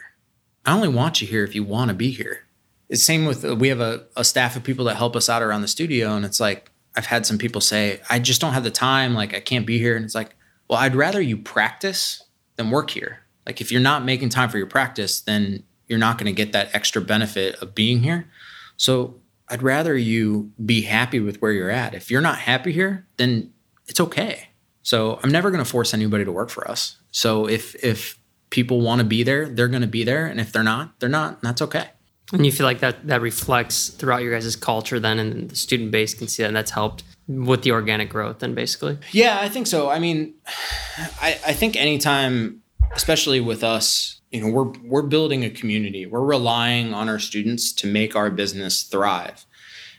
I 0.64 0.74
only 0.74 0.88
want 0.88 1.20
you 1.20 1.26
here 1.26 1.44
if 1.44 1.54
you 1.54 1.64
want 1.64 1.88
to 1.88 1.94
be 1.94 2.10
here. 2.10 2.44
It's 2.88 3.02
same 3.02 3.24
with 3.24 3.44
we 3.44 3.68
have 3.68 3.80
a, 3.80 4.04
a 4.16 4.24
staff 4.24 4.54
of 4.54 4.64
people 4.64 4.84
that 4.86 4.96
help 4.96 5.16
us 5.16 5.28
out 5.28 5.42
around 5.42 5.62
the 5.62 5.68
studio, 5.68 6.14
and 6.14 6.24
it's 6.24 6.40
like 6.40 6.70
I've 6.94 7.06
had 7.06 7.26
some 7.26 7.38
people 7.38 7.60
say, 7.60 8.00
I 8.10 8.18
just 8.18 8.40
don't 8.40 8.52
have 8.52 8.64
the 8.64 8.70
time, 8.70 9.14
like 9.14 9.34
I 9.34 9.40
can't 9.40 9.66
be 9.66 9.78
here. 9.78 9.96
And 9.96 10.04
it's 10.04 10.14
like, 10.14 10.36
well, 10.68 10.78
I'd 10.78 10.94
rather 10.94 11.20
you 11.20 11.36
practice 11.36 12.22
than 12.56 12.70
work 12.70 12.90
here. 12.90 13.20
Like 13.46 13.60
if 13.60 13.72
you're 13.72 13.80
not 13.80 14.04
making 14.04 14.28
time 14.28 14.50
for 14.50 14.58
your 14.58 14.66
practice, 14.66 15.20
then 15.20 15.62
you're 15.88 15.98
not 15.98 16.18
going 16.18 16.26
to 16.26 16.32
get 16.32 16.52
that 16.52 16.74
extra 16.74 17.00
benefit 17.02 17.56
of 17.56 17.74
being 17.74 18.02
here. 18.02 18.28
So 18.76 19.16
I'd 19.52 19.62
rather 19.62 19.94
you 19.94 20.50
be 20.64 20.80
happy 20.80 21.20
with 21.20 21.42
where 21.42 21.52
you're 21.52 21.70
at. 21.70 21.94
If 21.94 22.10
you're 22.10 22.22
not 22.22 22.38
happy 22.38 22.72
here, 22.72 23.06
then 23.18 23.52
it's 23.86 24.00
okay. 24.00 24.48
So 24.82 25.20
I'm 25.22 25.30
never 25.30 25.50
going 25.50 25.62
to 25.62 25.70
force 25.70 25.92
anybody 25.92 26.24
to 26.24 26.32
work 26.32 26.48
for 26.48 26.68
us. 26.68 26.96
So 27.10 27.46
if 27.46 27.74
if 27.84 28.18
people 28.48 28.80
want 28.80 29.00
to 29.00 29.04
be 29.04 29.22
there, 29.22 29.48
they're 29.50 29.68
going 29.68 29.82
to 29.82 29.88
be 29.88 30.04
there, 30.04 30.24
and 30.24 30.40
if 30.40 30.52
they're 30.52 30.62
not, 30.62 30.98
they're 31.00 31.10
not. 31.10 31.34
And 31.34 31.42
that's 31.42 31.60
okay. 31.60 31.90
And 32.32 32.46
you 32.46 32.50
feel 32.50 32.64
like 32.64 32.80
that 32.80 33.06
that 33.08 33.20
reflects 33.20 33.88
throughout 33.88 34.22
your 34.22 34.32
guys' 34.32 34.56
culture 34.56 34.98
then 34.98 35.18
and 35.18 35.50
the 35.50 35.56
student 35.56 35.90
base 35.90 36.14
can 36.14 36.28
see 36.28 36.42
that 36.42 36.46
and 36.48 36.56
that's 36.56 36.70
helped 36.70 37.04
with 37.28 37.60
the 37.62 37.72
organic 37.72 38.08
growth 38.08 38.38
then 38.38 38.54
basically? 38.54 38.96
Yeah, 39.10 39.38
I 39.38 39.50
think 39.50 39.66
so. 39.66 39.90
I 39.90 39.98
mean, 39.98 40.34
I, 41.20 41.38
I 41.46 41.52
think 41.52 41.76
anytime, 41.76 42.62
especially 42.92 43.40
with 43.40 43.62
us, 43.62 44.21
you 44.32 44.40
know, 44.40 44.48
we're 44.48 44.72
we're 44.82 45.02
building 45.02 45.44
a 45.44 45.50
community. 45.50 46.06
We're 46.06 46.24
relying 46.24 46.94
on 46.94 47.08
our 47.08 47.18
students 47.18 47.72
to 47.74 47.86
make 47.86 48.16
our 48.16 48.30
business 48.30 48.82
thrive. 48.82 49.44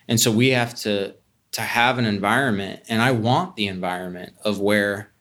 And 0.07 0.19
so 0.19 0.31
we 0.31 0.49
have 0.49 0.75
to 0.81 1.15
to 1.51 1.61
have 1.61 1.99
an 1.99 2.05
environment 2.05 2.81
and 2.89 3.01
I 3.01 3.11
want 3.11 3.55
the 3.55 3.67
environment 3.67 4.33
of 4.43 4.59
where 4.59 5.11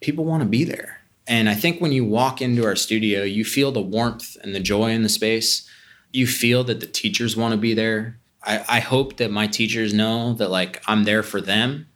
people 0.00 0.24
want 0.24 0.42
to 0.42 0.48
be 0.48 0.64
there. 0.64 1.00
And 1.26 1.48
I 1.48 1.54
think 1.54 1.80
when 1.80 1.92
you 1.92 2.04
walk 2.04 2.42
into 2.42 2.64
our 2.64 2.74
studio, 2.74 3.22
you 3.22 3.44
feel 3.44 3.70
the 3.70 3.80
warmth 3.80 4.36
and 4.42 4.54
the 4.54 4.60
joy 4.60 4.90
in 4.90 5.02
the 5.02 5.08
space 5.08 5.68
you 6.12 6.26
feel 6.26 6.64
that 6.64 6.80
the 6.80 6.86
teachers 6.86 7.36
want 7.36 7.52
to 7.52 7.58
be 7.58 7.74
there. 7.74 8.18
I, 8.42 8.64
I 8.68 8.80
hope 8.80 9.16
that 9.18 9.30
my 9.30 9.46
teachers 9.46 9.92
know 9.92 10.34
that 10.34 10.50
like 10.50 10.82
I'm 10.86 11.04
there 11.04 11.22
for 11.22 11.40
them. 11.40 11.88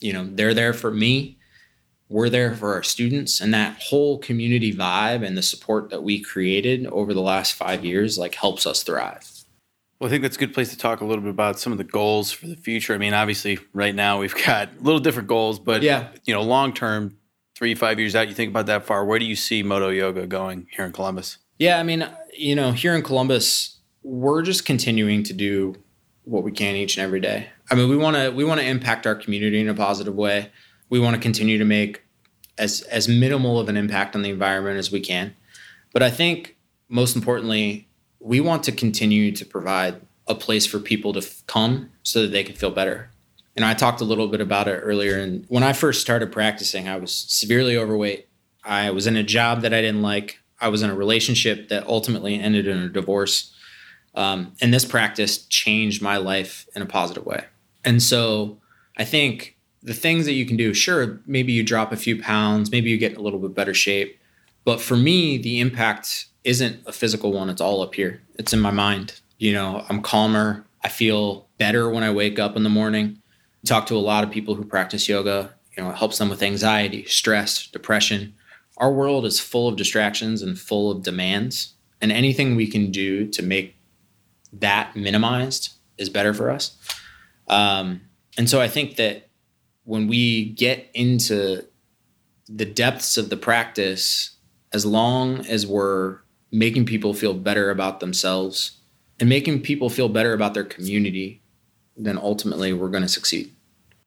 You 0.00 0.12
know, 0.12 0.28
they're 0.30 0.54
there 0.54 0.72
for 0.72 0.90
me. 0.90 1.37
We're 2.08 2.30
there 2.30 2.54
for 2.54 2.74
our 2.74 2.82
students. 2.82 3.40
And 3.40 3.52
that 3.52 3.80
whole 3.80 4.18
community 4.18 4.74
vibe 4.74 5.26
and 5.26 5.36
the 5.36 5.42
support 5.42 5.90
that 5.90 6.02
we 6.02 6.20
created 6.20 6.86
over 6.86 7.12
the 7.12 7.20
last 7.20 7.54
five 7.54 7.84
years 7.84 8.18
like 8.18 8.34
helps 8.34 8.66
us 8.66 8.82
thrive. 8.82 9.30
Well, 9.98 10.08
I 10.08 10.10
think 10.10 10.22
that's 10.22 10.36
a 10.36 10.38
good 10.38 10.54
place 10.54 10.70
to 10.70 10.78
talk 10.78 11.00
a 11.00 11.04
little 11.04 11.22
bit 11.22 11.30
about 11.30 11.58
some 11.58 11.72
of 11.72 11.78
the 11.78 11.84
goals 11.84 12.30
for 12.30 12.46
the 12.46 12.56
future. 12.56 12.94
I 12.94 12.98
mean, 12.98 13.14
obviously, 13.14 13.58
right 13.72 13.94
now 13.94 14.20
we've 14.20 14.34
got 14.46 14.68
a 14.68 14.82
little 14.82 15.00
different 15.00 15.28
goals, 15.28 15.58
but 15.58 15.82
yeah, 15.82 16.08
you 16.24 16.32
know, 16.32 16.42
long 16.42 16.72
term, 16.72 17.16
three 17.56 17.74
five 17.74 17.98
years 17.98 18.14
out, 18.14 18.28
you 18.28 18.34
think 18.34 18.50
about 18.50 18.66
that 18.66 18.84
far. 18.86 19.04
Where 19.04 19.18
do 19.18 19.24
you 19.24 19.34
see 19.34 19.62
Modo 19.62 19.88
Yoga 19.88 20.26
going 20.26 20.68
here 20.70 20.84
in 20.84 20.92
Columbus? 20.92 21.38
Yeah, 21.58 21.80
I 21.80 21.82
mean, 21.82 22.08
you 22.32 22.54
know, 22.54 22.70
here 22.70 22.94
in 22.94 23.02
Columbus, 23.02 23.78
we're 24.04 24.42
just 24.42 24.64
continuing 24.64 25.24
to 25.24 25.32
do 25.32 25.74
what 26.22 26.44
we 26.44 26.52
can 26.52 26.76
each 26.76 26.96
and 26.96 27.04
every 27.04 27.20
day. 27.20 27.48
I 27.70 27.74
mean, 27.74 27.88
we 27.88 27.96
want 27.96 28.16
to 28.16 28.30
we 28.30 28.44
want 28.44 28.60
to 28.60 28.66
impact 28.66 29.06
our 29.06 29.16
community 29.16 29.60
in 29.60 29.68
a 29.68 29.74
positive 29.74 30.14
way. 30.14 30.52
We 30.90 31.00
want 31.00 31.14
to 31.16 31.20
continue 31.20 31.58
to 31.58 31.64
make 31.64 32.02
as 32.56 32.82
as 32.82 33.08
minimal 33.08 33.58
of 33.58 33.68
an 33.68 33.76
impact 33.76 34.14
on 34.14 34.22
the 34.22 34.30
environment 34.30 34.78
as 34.78 34.90
we 34.90 35.00
can. 35.00 35.34
But 35.92 36.02
I 36.02 36.10
think 36.10 36.56
most 36.88 37.16
importantly, 37.16 37.88
we 38.20 38.40
want 38.40 38.62
to 38.64 38.72
continue 38.72 39.32
to 39.32 39.44
provide 39.44 40.00
a 40.26 40.34
place 40.34 40.66
for 40.66 40.78
people 40.78 41.12
to 41.14 41.20
f- 41.20 41.42
come 41.46 41.90
so 42.02 42.22
that 42.22 42.28
they 42.28 42.44
can 42.44 42.54
feel 42.54 42.70
better. 42.70 43.10
And 43.56 43.64
I 43.64 43.74
talked 43.74 44.00
a 44.00 44.04
little 44.04 44.28
bit 44.28 44.40
about 44.40 44.68
it 44.68 44.80
earlier. 44.82 45.18
And 45.18 45.44
when 45.48 45.62
I 45.62 45.72
first 45.72 46.00
started 46.00 46.30
practicing, 46.30 46.88
I 46.88 46.96
was 46.96 47.12
severely 47.12 47.76
overweight. 47.76 48.28
I 48.64 48.90
was 48.90 49.06
in 49.06 49.16
a 49.16 49.22
job 49.22 49.62
that 49.62 49.74
I 49.74 49.80
didn't 49.80 50.02
like. 50.02 50.40
I 50.60 50.68
was 50.68 50.82
in 50.82 50.90
a 50.90 50.94
relationship 50.94 51.68
that 51.68 51.86
ultimately 51.86 52.38
ended 52.38 52.66
in 52.66 52.78
a 52.78 52.88
divorce. 52.88 53.52
Um, 54.14 54.52
and 54.60 54.72
this 54.72 54.84
practice 54.84 55.44
changed 55.46 56.02
my 56.02 56.16
life 56.18 56.66
in 56.74 56.82
a 56.82 56.86
positive 56.86 57.24
way. 57.24 57.44
And 57.84 58.02
so 58.02 58.58
I 58.96 59.04
think 59.04 59.56
the 59.88 59.94
things 59.94 60.24
that 60.26 60.34
you 60.34 60.46
can 60.46 60.56
do, 60.56 60.72
sure, 60.72 61.20
maybe 61.26 61.52
you 61.52 61.64
drop 61.64 61.90
a 61.90 61.96
few 61.96 62.20
pounds, 62.20 62.70
maybe 62.70 62.90
you 62.90 62.96
get 62.96 63.16
a 63.16 63.20
little 63.20 63.40
bit 63.40 63.54
better 63.54 63.74
shape. 63.74 64.18
But 64.64 64.80
for 64.80 64.96
me, 64.96 65.38
the 65.38 65.60
impact 65.60 66.26
isn't 66.44 66.80
a 66.86 66.92
physical 66.92 67.32
one, 67.32 67.48
it's 67.48 67.60
all 67.60 67.82
up 67.82 67.94
here. 67.94 68.22
It's 68.38 68.52
in 68.52 68.60
my 68.60 68.70
mind. 68.70 69.20
You 69.38 69.52
know, 69.52 69.84
I'm 69.88 70.02
calmer. 70.02 70.64
I 70.84 70.88
feel 70.88 71.48
better 71.58 71.90
when 71.90 72.04
I 72.04 72.12
wake 72.12 72.38
up 72.38 72.56
in 72.56 72.62
the 72.62 72.70
morning. 72.70 73.18
talk 73.66 73.86
to 73.86 73.96
a 73.96 73.98
lot 73.98 74.22
of 74.22 74.30
people 74.30 74.54
who 74.54 74.64
practice 74.64 75.08
yoga. 75.08 75.54
You 75.76 75.82
know, 75.82 75.90
it 75.90 75.96
helps 75.96 76.18
them 76.18 76.28
with 76.28 76.42
anxiety, 76.42 77.04
stress, 77.04 77.66
depression 77.66 78.34
our 78.78 78.92
world 78.92 79.26
is 79.26 79.40
full 79.40 79.68
of 79.68 79.76
distractions 79.76 80.40
and 80.42 80.58
full 80.58 80.90
of 80.90 81.02
demands 81.02 81.74
and 82.00 82.10
anything 82.10 82.56
we 82.56 82.66
can 82.66 82.90
do 82.90 83.26
to 83.26 83.42
make 83.42 83.76
that 84.52 84.96
minimized 84.96 85.74
is 85.98 86.08
better 86.08 86.32
for 86.32 86.50
us 86.50 86.76
um, 87.48 88.00
and 88.38 88.48
so 88.48 88.60
i 88.60 88.68
think 88.68 88.96
that 88.96 89.27
when 89.88 90.06
we 90.06 90.50
get 90.50 90.86
into 90.92 91.64
the 92.46 92.66
depths 92.66 93.16
of 93.16 93.30
the 93.30 93.38
practice 93.38 94.36
as 94.70 94.84
long 94.84 95.46
as 95.46 95.66
we're 95.66 96.18
making 96.52 96.84
people 96.84 97.14
feel 97.14 97.32
better 97.32 97.70
about 97.70 97.98
themselves 98.00 98.80
and 99.18 99.30
making 99.30 99.62
people 99.62 99.88
feel 99.88 100.10
better 100.10 100.34
about 100.34 100.52
their 100.52 100.64
community 100.64 101.40
then 101.96 102.18
ultimately 102.18 102.72
we're 102.72 102.90
going 102.90 103.02
to 103.02 103.08
succeed 103.08 103.50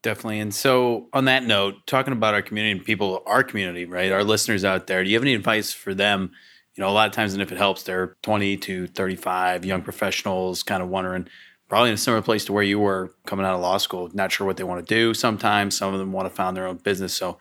Definitely. 0.03 0.39
And 0.39 0.51
so, 0.51 1.09
on 1.13 1.25
that 1.25 1.43
note, 1.43 1.85
talking 1.85 2.11
about 2.11 2.33
our 2.33 2.41
community 2.41 2.71
and 2.71 2.83
people, 2.83 3.21
our 3.27 3.43
community, 3.43 3.85
right? 3.85 4.11
Our 4.11 4.23
listeners 4.23 4.65
out 4.65 4.87
there, 4.87 5.03
do 5.03 5.09
you 5.11 5.15
have 5.15 5.21
any 5.21 5.35
advice 5.35 5.71
for 5.71 5.93
them? 5.93 6.31
You 6.73 6.81
know, 6.81 6.89
a 6.89 6.91
lot 6.91 7.07
of 7.07 7.13
times, 7.13 7.33
and 7.33 7.41
if 7.43 7.51
it 7.51 7.59
helps, 7.59 7.83
they're 7.83 8.15
20 8.23 8.57
to 8.57 8.87
35 8.87 9.63
young 9.63 9.83
professionals 9.83 10.63
kind 10.63 10.81
of 10.81 10.89
wondering, 10.89 11.27
probably 11.71 11.89
in 11.89 11.95
a 11.95 11.97
similar 11.97 12.21
place 12.21 12.43
to 12.45 12.53
where 12.53 12.63
you 12.63 12.77
were 12.79 13.13
coming 13.25 13.45
out 13.45 13.55
of 13.55 13.61
law 13.61 13.77
school, 13.77 14.09
not 14.13 14.29
sure 14.31 14.45
what 14.45 14.57
they 14.57 14.63
want 14.63 14.85
to 14.85 14.93
do 14.93 15.13
sometimes. 15.13 15.77
Some 15.77 15.93
of 15.93 15.99
them 15.99 16.11
want 16.11 16.27
to 16.27 16.35
found 16.35 16.57
their 16.57 16.67
own 16.67 16.75
business. 16.75 17.13
So, 17.13 17.39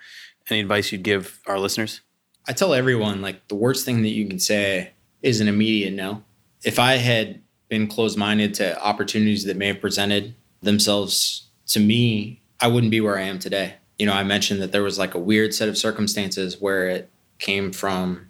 any 0.49 0.61
advice 0.61 0.93
you'd 0.93 1.03
give 1.03 1.40
our 1.47 1.59
listeners? 1.59 2.01
I 2.47 2.53
tell 2.53 2.73
everyone, 2.73 3.23
like, 3.23 3.49
the 3.49 3.57
worst 3.57 3.85
thing 3.85 4.03
that 4.03 4.11
you 4.11 4.27
can 4.29 4.38
say 4.38 4.93
is 5.21 5.40
an 5.40 5.49
immediate 5.49 5.95
no. 5.95 6.23
If 6.62 6.79
I 6.79 6.95
had 6.95 7.43
been 7.69 7.88
closed 7.88 8.16
minded 8.16 8.55
to 8.55 8.81
opportunities 8.81 9.45
that 9.47 9.57
may 9.57 9.66
have 9.66 9.81
presented 9.81 10.35
themselves 10.62 11.49
to 11.66 11.81
me 11.81 12.40
I 12.61 12.69
wouldn't 12.69 12.90
be 12.90 13.01
where 13.01 13.19
I 13.19 13.23
am 13.23 13.38
today. 13.38 13.75
You 13.99 14.07
know, 14.07 14.12
I 14.12 14.23
mentioned 14.23 14.61
that 14.61 14.71
there 14.71 14.83
was 14.83 14.99
like 14.99 15.14
a 15.14 15.19
weird 15.19 15.55
set 15.55 15.69
of 15.69 15.79
circumstances 15.79 16.61
where 16.61 16.88
it 16.88 17.11
came 17.38 17.73
from 17.73 18.29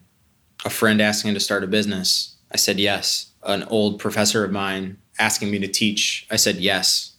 a 0.64 0.70
friend 0.70 1.00
asking 1.00 1.34
to 1.34 1.40
start 1.40 1.64
a 1.64 1.66
business. 1.66 2.36
I 2.52 2.56
said 2.56 2.78
yes. 2.78 3.32
An 3.42 3.64
old 3.64 3.98
professor 3.98 4.44
of 4.44 4.52
mine 4.52 4.98
asking 5.20 5.50
me 5.50 5.58
to 5.60 5.68
teach. 5.68 6.26
I 6.30 6.36
said 6.36 6.56
yes. 6.56 7.16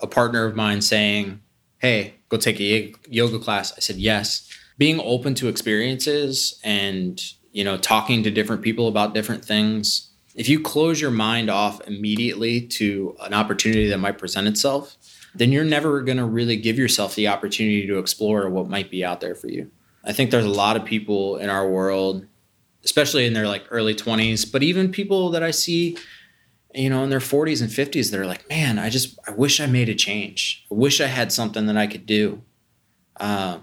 A 0.00 0.06
partner 0.06 0.44
of 0.46 0.56
mine 0.56 0.80
saying, 0.80 1.40
"Hey, 1.78 2.14
go 2.30 2.36
take 2.38 2.60
a 2.60 2.94
yoga 3.08 3.38
class." 3.38 3.72
I 3.76 3.80
said 3.80 3.96
yes. 3.96 4.48
Being 4.78 5.00
open 5.04 5.34
to 5.34 5.48
experiences 5.48 6.58
and, 6.64 7.20
you 7.52 7.64
know, 7.64 7.76
talking 7.76 8.22
to 8.22 8.30
different 8.30 8.62
people 8.62 8.88
about 8.88 9.12
different 9.12 9.44
things. 9.44 10.08
If 10.34 10.48
you 10.48 10.60
close 10.60 11.00
your 11.00 11.10
mind 11.10 11.50
off 11.50 11.86
immediately 11.86 12.62
to 12.78 13.16
an 13.20 13.34
opportunity 13.34 13.88
that 13.88 13.98
might 13.98 14.16
present 14.16 14.48
itself, 14.48 14.96
then 15.34 15.52
you're 15.52 15.64
never 15.64 16.00
going 16.02 16.16
to 16.18 16.24
really 16.24 16.56
give 16.56 16.78
yourself 16.78 17.14
the 17.14 17.28
opportunity 17.28 17.86
to 17.86 17.98
explore 17.98 18.48
what 18.48 18.68
might 18.68 18.90
be 18.90 19.04
out 19.04 19.20
there 19.20 19.34
for 19.34 19.48
you. 19.48 19.70
I 20.04 20.12
think 20.12 20.30
there's 20.30 20.46
a 20.46 20.48
lot 20.48 20.76
of 20.76 20.84
people 20.84 21.36
in 21.36 21.50
our 21.50 21.68
world, 21.68 22.26
especially 22.84 23.26
in 23.26 23.34
their 23.34 23.46
like 23.46 23.64
early 23.70 23.94
20s, 23.94 24.50
but 24.50 24.62
even 24.62 24.90
people 24.90 25.30
that 25.30 25.42
I 25.42 25.50
see, 25.50 25.98
you 26.74 26.90
know, 26.90 27.02
in 27.02 27.10
their 27.10 27.20
40s 27.20 27.60
and 27.60 27.70
50s, 27.70 28.10
that 28.10 28.20
are 28.20 28.26
like, 28.26 28.48
man, 28.48 28.78
I 28.78 28.90
just, 28.90 29.18
I 29.26 29.32
wish 29.32 29.60
I 29.60 29.66
made 29.66 29.88
a 29.88 29.94
change. 29.94 30.64
I 30.70 30.74
wish 30.74 31.00
I 31.00 31.06
had 31.06 31.32
something 31.32 31.66
that 31.66 31.76
I 31.76 31.86
could 31.86 32.06
do. 32.06 32.42
Um, 33.16 33.62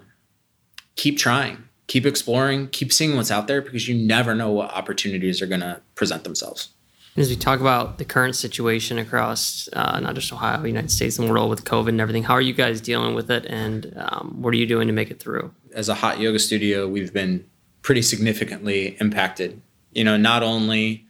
keep 0.96 1.18
trying, 1.18 1.64
keep 1.88 2.06
exploring, 2.06 2.68
keep 2.70 2.92
seeing 2.92 3.16
what's 3.16 3.32
out 3.32 3.48
there 3.48 3.62
because 3.62 3.88
you 3.88 3.96
never 3.96 4.36
know 4.36 4.52
what 4.52 4.72
opportunities 4.72 5.42
are 5.42 5.48
going 5.48 5.62
to 5.62 5.82
present 5.96 6.24
themselves. 6.24 6.70
As 7.16 7.30
we 7.30 7.36
talk 7.36 7.60
about 7.60 7.98
the 7.98 8.06
current 8.06 8.36
situation 8.36 9.00
across 9.00 9.68
uh, 9.74 10.00
not 10.00 10.14
just 10.14 10.32
Ohio, 10.32 10.64
United 10.64 10.92
States, 10.92 11.18
and 11.18 11.28
the 11.28 11.32
world 11.32 11.50
with 11.50 11.64
COVID 11.64 11.90
and 11.90 12.00
everything, 12.00 12.22
how 12.22 12.36
are 12.36 12.42
you 12.42 12.54
guys 12.54 12.80
dealing 12.80 13.16
with 13.16 13.32
it, 13.32 13.44
and 13.48 13.92
um, 13.98 14.36
what 14.40 14.54
are 14.54 14.58
you 14.58 14.68
doing 14.68 14.86
to 14.86 14.94
make 14.94 15.10
it 15.10 15.20
through? 15.20 15.52
As 15.74 15.90
a 15.90 15.96
hot 15.96 16.20
yoga 16.20 16.38
studio, 16.38 16.88
we've 16.88 17.12
been 17.12 17.44
pretty 17.82 18.04
significantly 18.04 18.98
impacted. 19.00 19.60
You 19.94 20.04
know, 20.04 20.16
not 20.16 20.44
only 20.44 21.07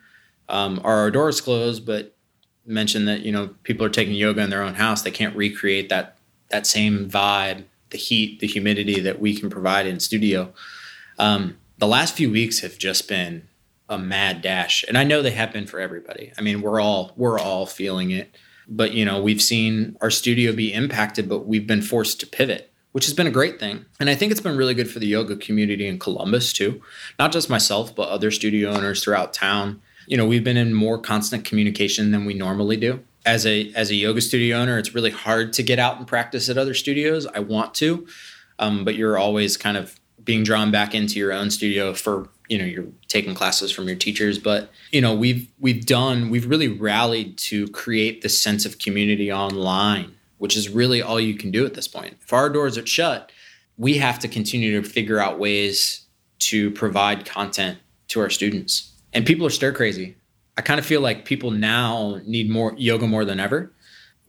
um, 0.50 0.80
are 0.84 0.98
our 0.98 1.12
doors 1.12 1.42
closed, 1.42 1.86
but 1.86 2.16
mention 2.66 3.06
that 3.06 3.22
you 3.22 3.32
know 3.32 3.50
people 3.64 3.86
are 3.86 3.90
taking 3.90 4.14
yoga 4.14 4.42
in 4.42 4.50
their 4.50 4.64
own 4.64 4.76
house. 4.76 5.02
They 5.02 5.12
can't 5.12 5.36
recreate 5.36 5.90
that 5.90 6.18
that 6.50 6.68
same 6.68 7.10
vibe, 7.10 7.64
the 7.90 7.98
heat, 7.98 8.40
the 8.40 8.48
humidity 8.48 9.00
that 9.00 9.20
we 9.20 9.36
can 9.36 9.50
provide 9.50 9.86
in 9.86 10.00
studio. 10.00 10.54
Um, 11.20 11.58
the 11.78 11.88
last 11.88 12.16
few 12.16 12.32
weeks 12.32 12.60
have 12.60 12.78
just 12.78 13.08
been 13.08 13.48
a 13.90 13.98
mad 13.98 14.42
dash, 14.42 14.84
and 14.88 14.98
I 14.98 15.04
know 15.04 15.22
they 15.22 15.32
have 15.32 15.54
been 15.54 15.68
for 15.68 15.80
everybody. 15.80 16.32
I 16.38 16.42
mean, 16.42 16.62
we're 16.62 16.80
all 16.80 17.14
we're 17.16 17.40
all 17.40 17.66
feeling 17.66 18.12
it, 18.12 18.36
but 18.68 18.94
you 18.94 19.06
know, 19.06 19.22
we've 19.22 19.42
seen 19.42 19.98
our 20.02 20.12
studio 20.12 20.54
be 20.54 20.74
impacted, 20.74 21.30
but 21.30 21.48
we've 21.48 21.68
been 21.68 21.82
forced 21.82 22.20
to 22.20 22.28
pivot, 22.28 22.72
which 22.92 23.06
has 23.06 23.14
been 23.14 23.28
a 23.28 23.32
great 23.32 23.60
thing. 23.60 23.86
And 24.00 24.10
I 24.10 24.16
think 24.16 24.32
it's 24.32 24.42
been 24.42 24.58
really 24.58 24.74
good 24.74 24.90
for 24.90 25.00
the 25.00 25.08
yoga 25.08 25.36
community 25.38 25.88
in 25.88 26.00
Columbus 26.00 26.52
too, 26.52 26.82
not 27.18 27.32
just 27.32 27.50
myself, 27.50 27.96
but 27.96 28.10
other 28.10 28.32
studio 28.32 28.72
owners 28.72 29.04
throughout 29.04 29.34
town. 29.34 29.82
You 30.08 30.17
know, 30.17 30.26
we've 30.26 30.43
been 30.43 30.58
in 30.58 30.74
more 30.74 30.98
constant 30.98 31.46
communication 31.46 32.12
than 32.12 32.26
we 32.26 32.34
normally 32.34 32.78
do 32.78 33.04
as 33.28 33.46
a 33.46 33.72
as 33.74 33.91
a 33.91 33.96
yoga 33.96 34.22
studio 34.22 34.58
owner, 34.58 34.80
it's 34.80 34.96
really 34.96 35.12
hard 35.12 35.54
to 35.54 35.62
get 35.62 35.78
out 35.78 35.98
and 35.98 36.08
practice 36.08 36.50
at 36.50 36.58
other 36.58 36.74
studios. 36.74 37.28
I 37.28 37.39
want 37.39 37.76
to, 37.76 38.08
um, 38.58 38.86
but 38.86 38.96
you're 38.96 39.17
always 39.17 39.58
kind 39.58 39.76
of 39.76 40.00
being 40.24 40.43
drawn 40.43 40.72
back 40.72 40.96
into 40.96 41.20
your 41.20 41.34
own 41.34 41.52
studio 41.52 41.93
for 41.93 42.30
you 42.48 42.58
know 42.58 42.63
you're 42.63 42.88
taking 43.10 43.36
classes 43.36 43.72
from 43.72 43.88
your 43.88 43.98
teachers. 43.98 44.39
But 44.39 44.72
you 44.91 45.02
know 45.02 45.13
we've 45.13 45.50
we've 45.60 45.86
done 45.86 46.30
we've 46.30 46.50
really 46.50 46.70
rallied 46.70 47.38
to 47.39 47.67
create 47.67 48.22
this 48.22 48.41
sense 48.41 48.65
of 48.65 48.80
community 48.80 49.32
online, 49.32 50.15
which 50.38 50.56
is 50.56 50.70
really 50.70 51.02
all 51.02 51.20
you 51.20 51.36
can 51.36 51.52
do 51.52 51.65
at 51.65 51.74
this 51.74 51.88
point. 51.88 52.15
If 52.22 52.32
our 52.32 52.50
doors 52.50 52.78
are 52.78 52.88
shut, 52.88 53.32
we 53.78 53.98
have 53.98 54.20
to 54.20 54.30
continue 54.30 54.82
to 54.82 54.88
figure 54.88 55.20
out 55.20 55.38
ways 55.38 56.06
to 56.39 56.72
provide 56.72 57.26
content 57.26 57.80
to 58.08 58.22
our 58.22 58.30
students. 58.30 58.93
And 59.17 59.25
people 59.25 59.47
are 59.47 59.49
stir 59.49 59.71
crazy. 59.71 60.15
I 60.58 60.62
kind 60.62 60.80
of 60.80 60.86
feel 60.86 61.01
like 61.01 61.25
people 61.25 61.49
now 61.49 62.19
need 62.27 62.51
more 62.51 62.75
yoga 62.77 63.08
more 63.08 63.25
than 63.25 63.39
ever. 63.39 63.73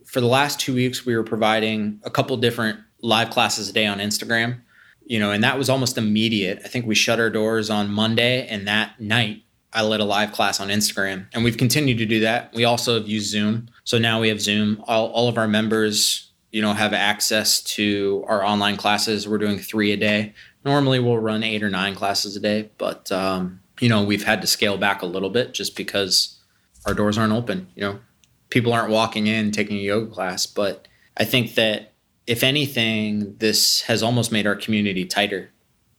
For 0.03 0.19
the 0.19 0.25
last 0.25 0.59
two 0.59 0.73
weeks, 0.73 1.05
we 1.05 1.15
were 1.15 1.23
providing 1.23 2.01
a 2.03 2.09
couple 2.09 2.35
different 2.37 2.79
live 3.03 3.29
classes 3.29 3.69
a 3.69 3.73
day 3.73 3.85
on 3.85 3.99
Instagram, 3.99 4.61
you 5.05 5.19
know, 5.19 5.29
and 5.29 5.43
that 5.43 5.59
was 5.59 5.69
almost 5.69 5.99
immediate. 5.99 6.61
I 6.65 6.69
think 6.69 6.87
we 6.87 6.95
shut 6.95 7.19
our 7.19 7.29
doors 7.29 7.69
on 7.69 7.91
Monday, 7.91 8.47
and 8.47 8.67
that 8.67 8.99
night 8.99 9.43
I 9.71 9.83
led 9.83 9.99
a 9.99 10.05
live 10.05 10.31
class 10.31 10.59
on 10.59 10.69
Instagram, 10.69 11.27
and 11.33 11.43
we've 11.43 11.57
continued 11.57 11.99
to 11.99 12.07
do 12.07 12.21
that. 12.21 12.51
We 12.55 12.65
also 12.65 12.95
have 12.95 13.07
used 13.07 13.29
Zoom, 13.29 13.69
so 13.83 13.99
now 13.99 14.19
we 14.19 14.29
have 14.29 14.41
Zoom. 14.41 14.83
All, 14.87 15.11
all 15.11 15.29
of 15.29 15.37
our 15.37 15.47
members, 15.47 16.31
you 16.51 16.63
know, 16.63 16.73
have 16.73 16.93
access 16.93 17.61
to 17.75 18.25
our 18.27 18.43
online 18.43 18.75
classes. 18.75 19.27
We're 19.27 19.37
doing 19.37 19.59
three 19.59 19.91
a 19.91 19.97
day. 19.97 20.33
Normally, 20.65 20.97
we'll 20.97 21.19
run 21.19 21.43
eight 21.43 21.61
or 21.61 21.69
nine 21.69 21.93
classes 21.93 22.35
a 22.35 22.39
day, 22.39 22.71
but 22.79 23.11
um, 23.11 23.61
you 23.79 23.89
know, 23.89 24.03
we've 24.03 24.25
had 24.25 24.41
to 24.41 24.47
scale 24.47 24.77
back 24.77 25.01
a 25.01 25.05
little 25.05 25.29
bit 25.29 25.53
just 25.53 25.75
because 25.75 26.39
our 26.85 26.93
doors 26.93 27.17
aren't 27.17 27.33
open. 27.33 27.67
You 27.75 27.81
know, 27.83 27.99
people 28.49 28.73
aren't 28.73 28.91
walking 28.91 29.27
in 29.27 29.51
taking 29.51 29.77
a 29.77 29.81
yoga 29.81 30.11
class. 30.11 30.45
But 30.45 30.87
I 31.17 31.25
think 31.25 31.55
that 31.55 31.93
if 32.27 32.43
anything, 32.43 33.35
this 33.37 33.81
has 33.81 34.03
almost 34.03 34.31
made 34.31 34.47
our 34.47 34.55
community 34.55 35.05
tighter. 35.05 35.51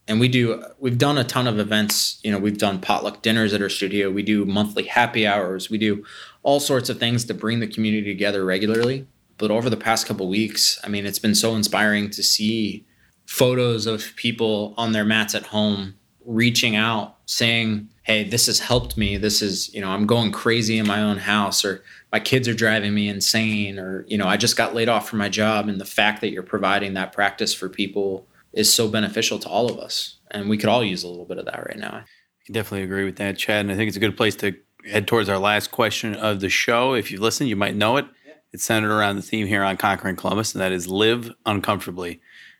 And 0.07 0.19
we 0.19 0.27
do, 0.27 0.63
we've 0.79 0.97
done 0.97 1.17
a 1.17 1.23
ton 1.23 1.47
of 1.47 1.59
events. 1.59 2.19
You 2.23 2.31
know, 2.31 2.39
we've 2.39 2.57
done 2.57 2.79
potluck 2.79 3.21
dinners 3.21 3.53
at 3.53 3.61
our 3.61 3.69
studio. 3.69 4.09
We 4.09 4.23
do 4.23 4.45
monthly 4.45 4.83
happy 4.83 5.27
hours. 5.27 5.69
We 5.69 5.77
do 5.77 6.03
all 6.43 6.59
sorts 6.59 6.89
of 6.89 6.99
things 6.99 7.25
to 7.25 7.33
bring 7.33 7.59
the 7.59 7.67
community 7.67 8.11
together 8.11 8.43
regularly. 8.43 9.07
But 9.37 9.51
over 9.51 9.69
the 9.69 9.77
past 9.77 10.07
couple 10.07 10.27
weeks, 10.27 10.79
I 10.83 10.89
mean, 10.89 11.05
it's 11.05 11.19
been 11.19 11.35
so 11.35 11.55
inspiring 11.55 12.09
to 12.11 12.23
see 12.23 12.85
photos 13.25 13.85
of 13.85 14.13
people 14.15 14.73
on 14.77 14.91
their 14.91 15.05
mats 15.05 15.33
at 15.33 15.47
home 15.47 15.95
reaching 16.25 16.75
out 16.75 17.17
saying, 17.25 17.89
Hey, 18.03 18.23
this 18.23 18.47
has 18.47 18.59
helped 18.59 18.97
me. 18.97 19.17
This 19.17 19.41
is, 19.41 19.73
you 19.73 19.81
know, 19.81 19.89
I'm 19.89 20.05
going 20.05 20.31
crazy 20.31 20.77
in 20.77 20.87
my 20.87 21.01
own 21.01 21.17
house, 21.17 21.63
or 21.63 21.83
my 22.11 22.19
kids 22.19 22.47
are 22.47 22.53
driving 22.53 22.93
me 22.93 23.07
insane, 23.07 23.77
or, 23.79 24.05
you 24.07 24.17
know, 24.17 24.27
I 24.27 24.37
just 24.37 24.57
got 24.57 24.73
laid 24.73 24.89
off 24.89 25.07
from 25.07 25.19
my 25.19 25.29
job. 25.29 25.67
And 25.69 25.79
the 25.79 25.85
fact 25.85 26.21
that 26.21 26.31
you're 26.31 26.43
providing 26.43 26.95
that 26.95 27.13
practice 27.13 27.53
for 27.53 27.69
people 27.69 28.27
is 28.53 28.73
so 28.73 28.87
beneficial 28.87 29.39
to 29.39 29.49
all 29.49 29.71
of 29.71 29.79
us. 29.79 30.17
And 30.31 30.49
we 30.49 30.57
could 30.57 30.69
all 30.69 30.83
use 30.83 31.03
a 31.03 31.07
little 31.07 31.25
bit 31.25 31.37
of 31.37 31.45
that 31.45 31.65
right 31.67 31.77
now. 31.77 32.03
I 32.03 32.51
definitely 32.51 32.83
agree 32.83 33.05
with 33.05 33.17
that, 33.17 33.37
Chad. 33.37 33.61
And 33.61 33.71
I 33.71 33.75
think 33.75 33.87
it's 33.87 33.97
a 33.97 34.01
good 34.01 34.17
place 34.17 34.35
to 34.37 34.55
head 34.89 35.07
towards 35.07 35.29
our 35.29 35.37
last 35.37 35.71
question 35.71 36.15
of 36.15 36.39
the 36.39 36.49
show. 36.49 36.93
If 36.93 37.11
you've 37.11 37.21
listened 37.21 37.49
you 37.49 37.55
might 37.55 37.75
know 37.75 37.97
it. 37.97 38.05
It's 38.53 38.65
centered 38.65 38.91
around 38.91 39.15
the 39.15 39.21
theme 39.21 39.47
here 39.47 39.63
on 39.63 39.77
Conquering 39.77 40.17
Columbus, 40.17 40.53
and 40.53 40.61
that 40.61 40.73
is 40.73 40.85
live 40.85 41.31
uncomfortably. 41.45 42.19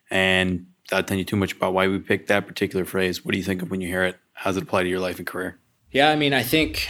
And 0.10 0.68
without 0.92 1.08
telling 1.08 1.20
you 1.20 1.26
too 1.26 1.38
much 1.38 1.54
about 1.54 1.74
why 1.74 1.88
we 1.88 2.00
picked 2.00 2.28
that 2.28 2.46
particular 2.46 2.84
phrase, 2.84 3.24
what 3.24 3.32
do 3.32 3.38
you 3.38 3.44
think 3.44 3.62
of 3.62 3.72
when 3.72 3.80
you 3.80 3.88
hear 3.88 4.04
it? 4.04 4.18
How 4.34 4.50
does 4.50 4.58
it 4.58 4.64
apply 4.64 4.84
to 4.84 4.90
your 4.90 5.00
life 5.00 5.18
and 5.18 5.28
career? 5.28 5.58
Yeah, 5.92 6.10
I 6.10 6.18
mean, 6.18 6.34
I 6.34 6.44
think 6.44 6.90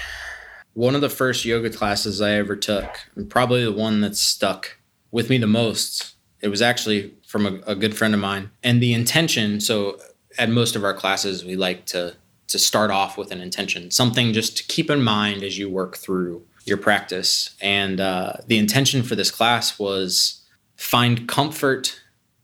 one 0.74 0.96
of 0.96 1.02
the 1.02 1.10
first 1.10 1.46
yoga 1.46 1.70
classes 1.70 2.20
I 2.20 2.32
ever 2.32 2.56
took, 2.56 3.00
and 3.16 3.30
probably 3.30 3.64
the 3.64 3.72
one 3.72 4.02
that 4.02 4.16
stuck 4.16 4.78
with 5.12 5.30
me 5.30 5.38
the 5.38 5.48
most, 5.48 6.16
it 6.40 6.48
was 6.48 6.62
actually 6.62 7.14
from 7.28 7.46
a, 7.46 7.60
a 7.68 7.76
good 7.76 7.96
friend 7.96 8.14
of 8.14 8.20
mine. 8.20 8.50
And 8.64 8.82
the 8.82 8.94
intention, 8.94 9.62
so 9.62 10.00
at 10.40 10.50
most 10.50 10.76
of 10.76 10.84
our 10.84 10.94
classes, 10.94 11.46
we 11.46 11.56
like 11.56 11.86
to 11.88 12.16
to 12.48 12.60
start 12.60 12.92
off 12.92 13.18
with 13.18 13.32
an 13.32 13.40
intention, 13.40 13.90
something 13.92 14.34
just 14.34 14.58
to 14.58 14.64
keep 14.66 14.90
in 14.90 15.02
mind 15.02 15.42
as 15.42 15.58
you 15.58 15.70
work 15.70 15.96
through 15.96 16.46
your 16.66 16.76
practice. 16.76 17.56
And 17.62 18.02
uh, 18.02 18.34
the 18.46 18.58
intention 18.58 19.04
for 19.04 19.16
this 19.16 19.32
class 19.32 19.80
was 19.80 20.42
find 20.76 21.30
comfort 21.30 22.02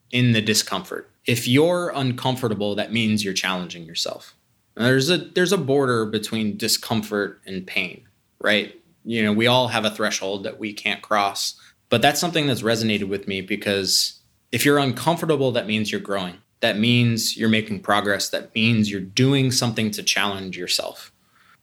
in 0.10 0.32
the 0.32 0.42
discomfort 0.42 1.10
if 1.28 1.48
you're 1.48 1.92
uncomfortable, 1.94 2.74
that 2.76 2.94
means 2.94 3.24
you're 3.24 3.34
challenging 3.34 3.84
yourself. 3.84 4.34
there's 4.76 5.10
a 5.10 5.18
there's 5.18 5.52
a 5.52 5.58
border 5.58 6.06
between 6.06 6.58
discomfort 6.58 7.42
and 7.46 7.68
pain, 7.68 8.08
right? 8.40 8.74
You 9.04 9.24
know, 9.24 9.34
we 9.34 9.48
all 9.48 9.68
have 9.68 9.86
a 9.86 9.92
threshold 9.92 10.44
that 10.44 10.60
we 10.60 10.74
can't 10.74 11.02
cross. 11.02 11.60
But 11.90 12.02
that's 12.02 12.20
something 12.20 12.48
that's 12.48 12.64
resonated 12.64 13.08
with 13.08 13.28
me 13.28 13.42
because 13.42 14.20
if 14.52 14.66
you're 14.66 14.78
uncomfortable, 14.78 15.52
that 15.54 15.68
means 15.68 15.92
you're 15.92 16.02
growing. 16.02 16.36
That 16.60 16.78
means 16.78 17.38
you're 17.38 17.50
making 17.50 17.82
progress. 17.82 18.30
That 18.30 18.54
means 18.56 18.90
you're 18.90 19.00
doing 19.00 19.52
something 19.52 19.92
to 19.92 20.04
challenge 20.04 20.58
yourself. 20.58 21.14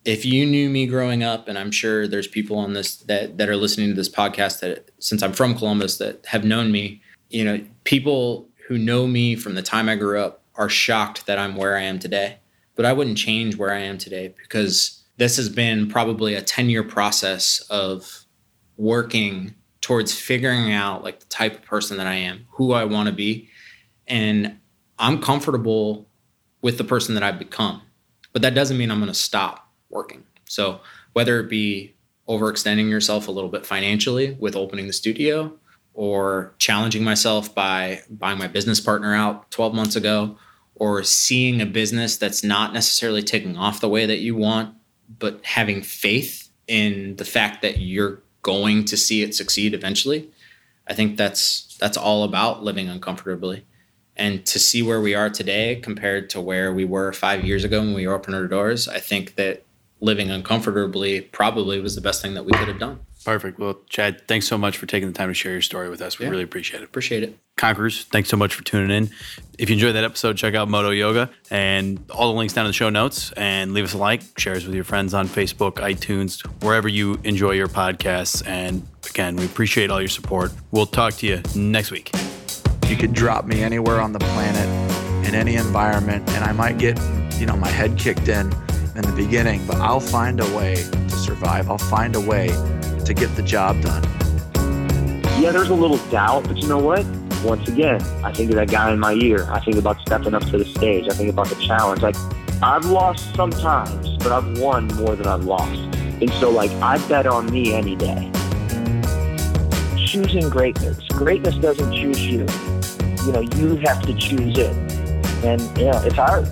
If 0.05 0.25
you 0.25 0.47
knew 0.47 0.69
me 0.69 0.87
growing 0.87 1.23
up, 1.23 1.49
and 1.49 1.59
I'm 1.59 1.71
sure 1.71 2.07
there's 2.07 2.27
people 2.27 2.59
on 2.59 2.75
this 2.75 2.97
that, 2.97 3.39
that 3.39 3.49
are 3.49 3.57
listening 3.57 3.89
to 3.89 3.95
this 3.95 4.09
podcast 4.09 4.61
that 4.61 4.91
since 4.99 5.23
I'm 5.23 5.33
from 5.33 5.55
Columbus 5.55 5.99
that 5.99 6.25
have 6.27 6.45
known 6.45 6.71
me, 6.71 7.03
you 7.31 7.45
know, 7.45 7.61
people 7.85 8.49
who 8.69 8.79
know 8.79 9.07
me 9.07 9.37
from 9.37 9.55
the 9.55 9.63
time 9.63 9.89
I 9.89 9.97
grew 9.97 10.21
up 10.21 10.43
are 10.57 10.69
shocked 10.69 11.27
that 11.27 11.39
I'm 11.39 11.57
where 11.57 11.77
I 11.77 11.83
am 11.83 11.99
today. 11.99 12.39
But 12.77 12.85
I 12.85 12.93
wouldn't 12.93 13.19
change 13.19 13.57
where 13.57 13.73
I 13.73 13.81
am 13.81 13.99
today 13.99 14.35
because 14.37 15.03
this 15.17 15.37
has 15.37 15.49
been 15.49 15.89
probably 15.89 16.35
a 16.35 16.43
10 16.43 16.71
year 16.71 16.83
process 16.83 17.61
of 17.71 18.25
working 18.77 19.55
towards 19.81 20.19
figuring 20.19 20.73
out 20.73 21.05
like 21.05 21.21
the 21.21 21.27
type 21.27 21.55
of 21.55 21.63
person 21.63 21.99
that 21.99 22.07
I 22.07 22.15
am, 22.15 22.47
who 22.53 22.73
I 22.73 22.85
want 22.85 23.09
to 23.09 23.15
be. 23.15 23.49
And 24.09 24.59
I'm 24.99 25.21
comfortable 25.21 26.09
with 26.63 26.79
the 26.79 26.85
person 26.85 27.15
that 27.15 27.23
I've 27.23 27.39
become. 27.39 27.83
But 28.33 28.43
that 28.43 28.55
doesn't 28.55 28.79
mean 28.79 28.91
I'm 28.91 28.99
going 28.99 29.13
to 29.13 29.15
stop 29.15 29.71
working. 29.91 30.25
So 30.47 30.81
whether 31.13 31.39
it 31.39 31.49
be 31.49 31.95
overextending 32.29 32.89
yourself 32.89 33.29
a 33.29 33.31
little 33.31 33.51
bit 33.51 33.67
financially 33.67 34.37
with 34.41 34.57
opening 34.57 34.87
the 34.87 34.93
studio, 34.93 35.53
or 35.95 36.55
challenging 36.59 37.05
myself 37.05 37.55
by 37.55 38.03
buying 38.11 38.39
my 38.39 38.49
business 38.49 38.81
partner 38.81 39.15
out 39.15 39.51
12 39.51 39.75
months 39.75 39.97
ago 39.97 40.37
or 40.75 41.05
seeing 41.05 41.61
a 41.61 41.67
business 41.67 42.17
that's 42.17 42.43
not 42.43 42.75
necessarily 42.75 43.23
taking 43.23 43.57
off 43.57 43.81
the 43.81 43.89
way 43.89 44.05
that 44.05 44.19
you 44.19 44.35
want 44.35 44.75
but 45.19 45.41
having 45.45 45.83
faith 45.83 46.49
in 46.67 47.15
the 47.17 47.25
fact 47.25 47.63
that 47.63 47.79
you're 47.79 48.21
going 48.43 48.85
to 48.85 48.97
see 48.97 49.23
it 49.23 49.35
succeed 49.35 49.73
eventually 49.73 50.29
i 50.89 50.95
think 50.95 51.17
that's 51.17 51.75
that's 51.79 51.97
all 51.97 52.25
about 52.25 52.63
living 52.63 52.89
uncomfortably. 52.89 53.67
And 54.17 54.47
to 54.47 54.61
see 54.61 54.81
where 54.81 55.01
we 55.01 55.15
are 55.15 55.29
today 55.29 55.75
compared 55.77 56.31
to 56.31 56.41
where 56.41 56.73
we 56.73 56.85
were 56.85 57.13
5 57.13 57.45
years 57.45 57.65
ago 57.65 57.81
when 57.81 57.95
we 57.95 58.07
opened 58.07 58.37
our 58.37 58.47
doors 58.47 58.89
i 58.89 58.99
think 58.99 59.35
that 59.35 59.65
living 60.01 60.31
uncomfortably 60.31 61.21
probably 61.21 61.81
was 61.81 61.95
the 61.95 62.01
best 62.01 62.23
thing 62.23 62.35
that 62.35 62.45
we 62.45 62.53
could 62.53 62.69
have 62.69 62.79
done 62.79 63.01
Perfect. 63.25 63.59
Well, 63.59 63.81
Chad, 63.89 64.29
thanks 64.29 64.47
so 64.47 64.59
much 64.59 64.77
for 64.77 64.87
taking 64.87 65.09
the 65.09 65.15
time 65.15 65.29
to 65.29 65.35
share 65.35 65.53
your 65.53 65.63
story 65.63 65.89
with 65.89 66.03
us. 66.03 66.19
We 66.19 66.27
yeah. 66.27 66.31
really 66.31 66.43
appreciate 66.43 66.83
it. 66.83 66.85
Appreciate 66.85 67.23
it. 67.23 67.39
Conquerors, 67.57 68.05
thanks 68.05 68.29
so 68.29 68.37
much 68.37 68.55
for 68.55 68.65
tuning 68.65 68.95
in. 68.95 69.11
If 69.59 69.71
you 69.71 69.75
enjoyed 69.75 69.95
that 69.95 70.05
episode, 70.05 70.37
check 70.37 70.55
out 70.55 70.69
Modo 70.69 70.91
Yoga 70.91 71.31
and 71.51 72.05
all 72.11 72.33
the 72.33 72.39
links 72.39 72.53
down 72.53 72.67
in 72.67 72.71
the 72.71 72.75
show 72.75 72.91
notes 72.91 73.33
and 73.33 73.73
leave 73.73 73.85
us 73.85 73.95
a 73.95 73.99
like, 73.99 74.23
share 74.39 74.55
us 74.57 74.65
with 74.65 74.75
your 74.75 74.85
friends 74.85 75.15
on 75.15 75.29
Facebook, 75.29 75.75
iTunes, 75.75 76.45
wherever 76.63 76.89
you 76.89 77.19
enjoy 77.25 77.53
your 77.53 77.69
podcasts. 77.69 78.47
And 78.47 78.87
again, 79.09 79.37
we 79.37 79.47
appreciate 79.47 79.91
all 79.91 80.01
your 80.01 80.09
support. 80.09 80.53
We'll 80.73 80.87
talk 80.87 81.15
to 81.15 81.27
you 81.27 81.41
next 81.55 81.93
week. 81.93 82.11
You 82.89 82.97
could 82.97 83.15
drop 83.15 83.47
me 83.47 83.63
anywhere 83.63 84.01
on 84.01 84.13
the 84.13 84.19
planet 84.19 85.27
in 85.27 85.35
any 85.35 85.55
environment, 85.55 86.29
and 86.31 86.45
I 86.45 86.53
might 86.53 86.77
get, 86.77 87.01
you 87.39 87.47
know, 87.47 87.57
my 87.57 87.69
head 87.69 87.97
kicked 87.97 88.29
in 88.29 88.53
in 88.97 89.03
the 89.03 89.15
beginning, 89.17 89.67
but 89.67 89.77
I'll 89.77 90.01
find 90.01 90.41
a 90.41 90.57
way 90.57 90.75
to 90.75 91.11
survive. 91.11 91.71
I'll 91.71 91.79
find 91.79 92.15
a 92.15 92.21
way 92.21 92.49
to 93.05 93.15
get 93.15 93.35
the 93.37 93.43
job 93.43 93.81
done. 93.83 94.03
Yeah, 95.41 95.53
there's 95.53 95.69
a 95.69 95.75
little 95.75 95.99
doubt, 96.11 96.45
but 96.45 96.57
you 96.57 96.69
know 96.69 96.79
what? 96.79 97.05
Once 97.45 97.69
again, 97.69 98.01
I 98.25 98.33
think 98.33 98.51
of 98.51 98.57
that 98.57 98.71
guy 98.71 98.93
in 98.93 98.99
my 98.99 99.13
ear. 99.13 99.47
I 99.51 99.61
think 99.61 99.77
about 99.77 100.01
stepping 100.01 100.35
up 100.35 100.43
to 100.45 100.59
the 100.59 100.65
stage. 100.65 101.07
I 101.09 101.15
think 101.15 101.29
about 101.29 101.49
the 101.49 101.57
challenge. 101.57 102.01
Like, 102.01 102.17
I've 102.63 102.87
lost 102.87 103.35
sometimes, 103.35 104.17
but 104.19 104.33
I've 104.33 104.59
won 104.59 104.89
more 104.89 105.15
than 105.17 105.27
I've 105.27 105.45
lost. 105.45 105.81
And 106.23 106.33
so, 106.35 106.51
like, 106.51 106.71
I 106.81 106.97
bet 107.09 107.27
on 107.27 107.51
me 107.53 107.75
any 107.75 107.97
day. 107.97 108.31
choosing 110.15 110.49
greatness. 110.49 110.99
Greatness 111.09 111.57
doesn't 111.57 111.93
choose 111.93 112.25
you. 112.25 112.47
You 113.27 113.33
know, 113.33 113.41
you 113.41 113.77
have 113.85 114.01
to 114.07 114.15
choose 114.15 114.57
it. 114.57 114.73
And, 115.45 115.61
you 115.77 115.87
know, 115.87 116.01
it's 116.05 116.15
hard. 116.15 116.47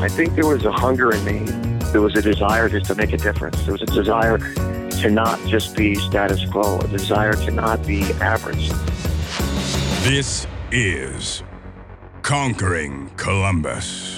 I 0.00 0.08
think 0.08 0.34
there 0.34 0.46
was 0.46 0.64
a 0.64 0.72
hunger 0.72 1.12
in 1.14 1.24
me. 1.24 1.67
There 1.92 2.02
was 2.02 2.14
a 2.16 2.22
desire 2.22 2.68
just 2.68 2.86
to 2.86 2.94
make 2.94 3.12
a 3.12 3.16
difference. 3.16 3.62
There 3.62 3.72
was 3.72 3.82
a 3.82 3.86
desire 3.86 4.36
to 4.36 5.10
not 5.10 5.40
just 5.46 5.74
be 5.74 5.94
status 5.94 6.44
quo, 6.50 6.78
a 6.78 6.88
desire 6.88 7.32
to 7.32 7.50
not 7.50 7.86
be 7.86 8.02
average. 8.20 8.68
This 10.02 10.46
is 10.70 11.42
Conquering 12.20 13.10
Columbus. 13.16 14.17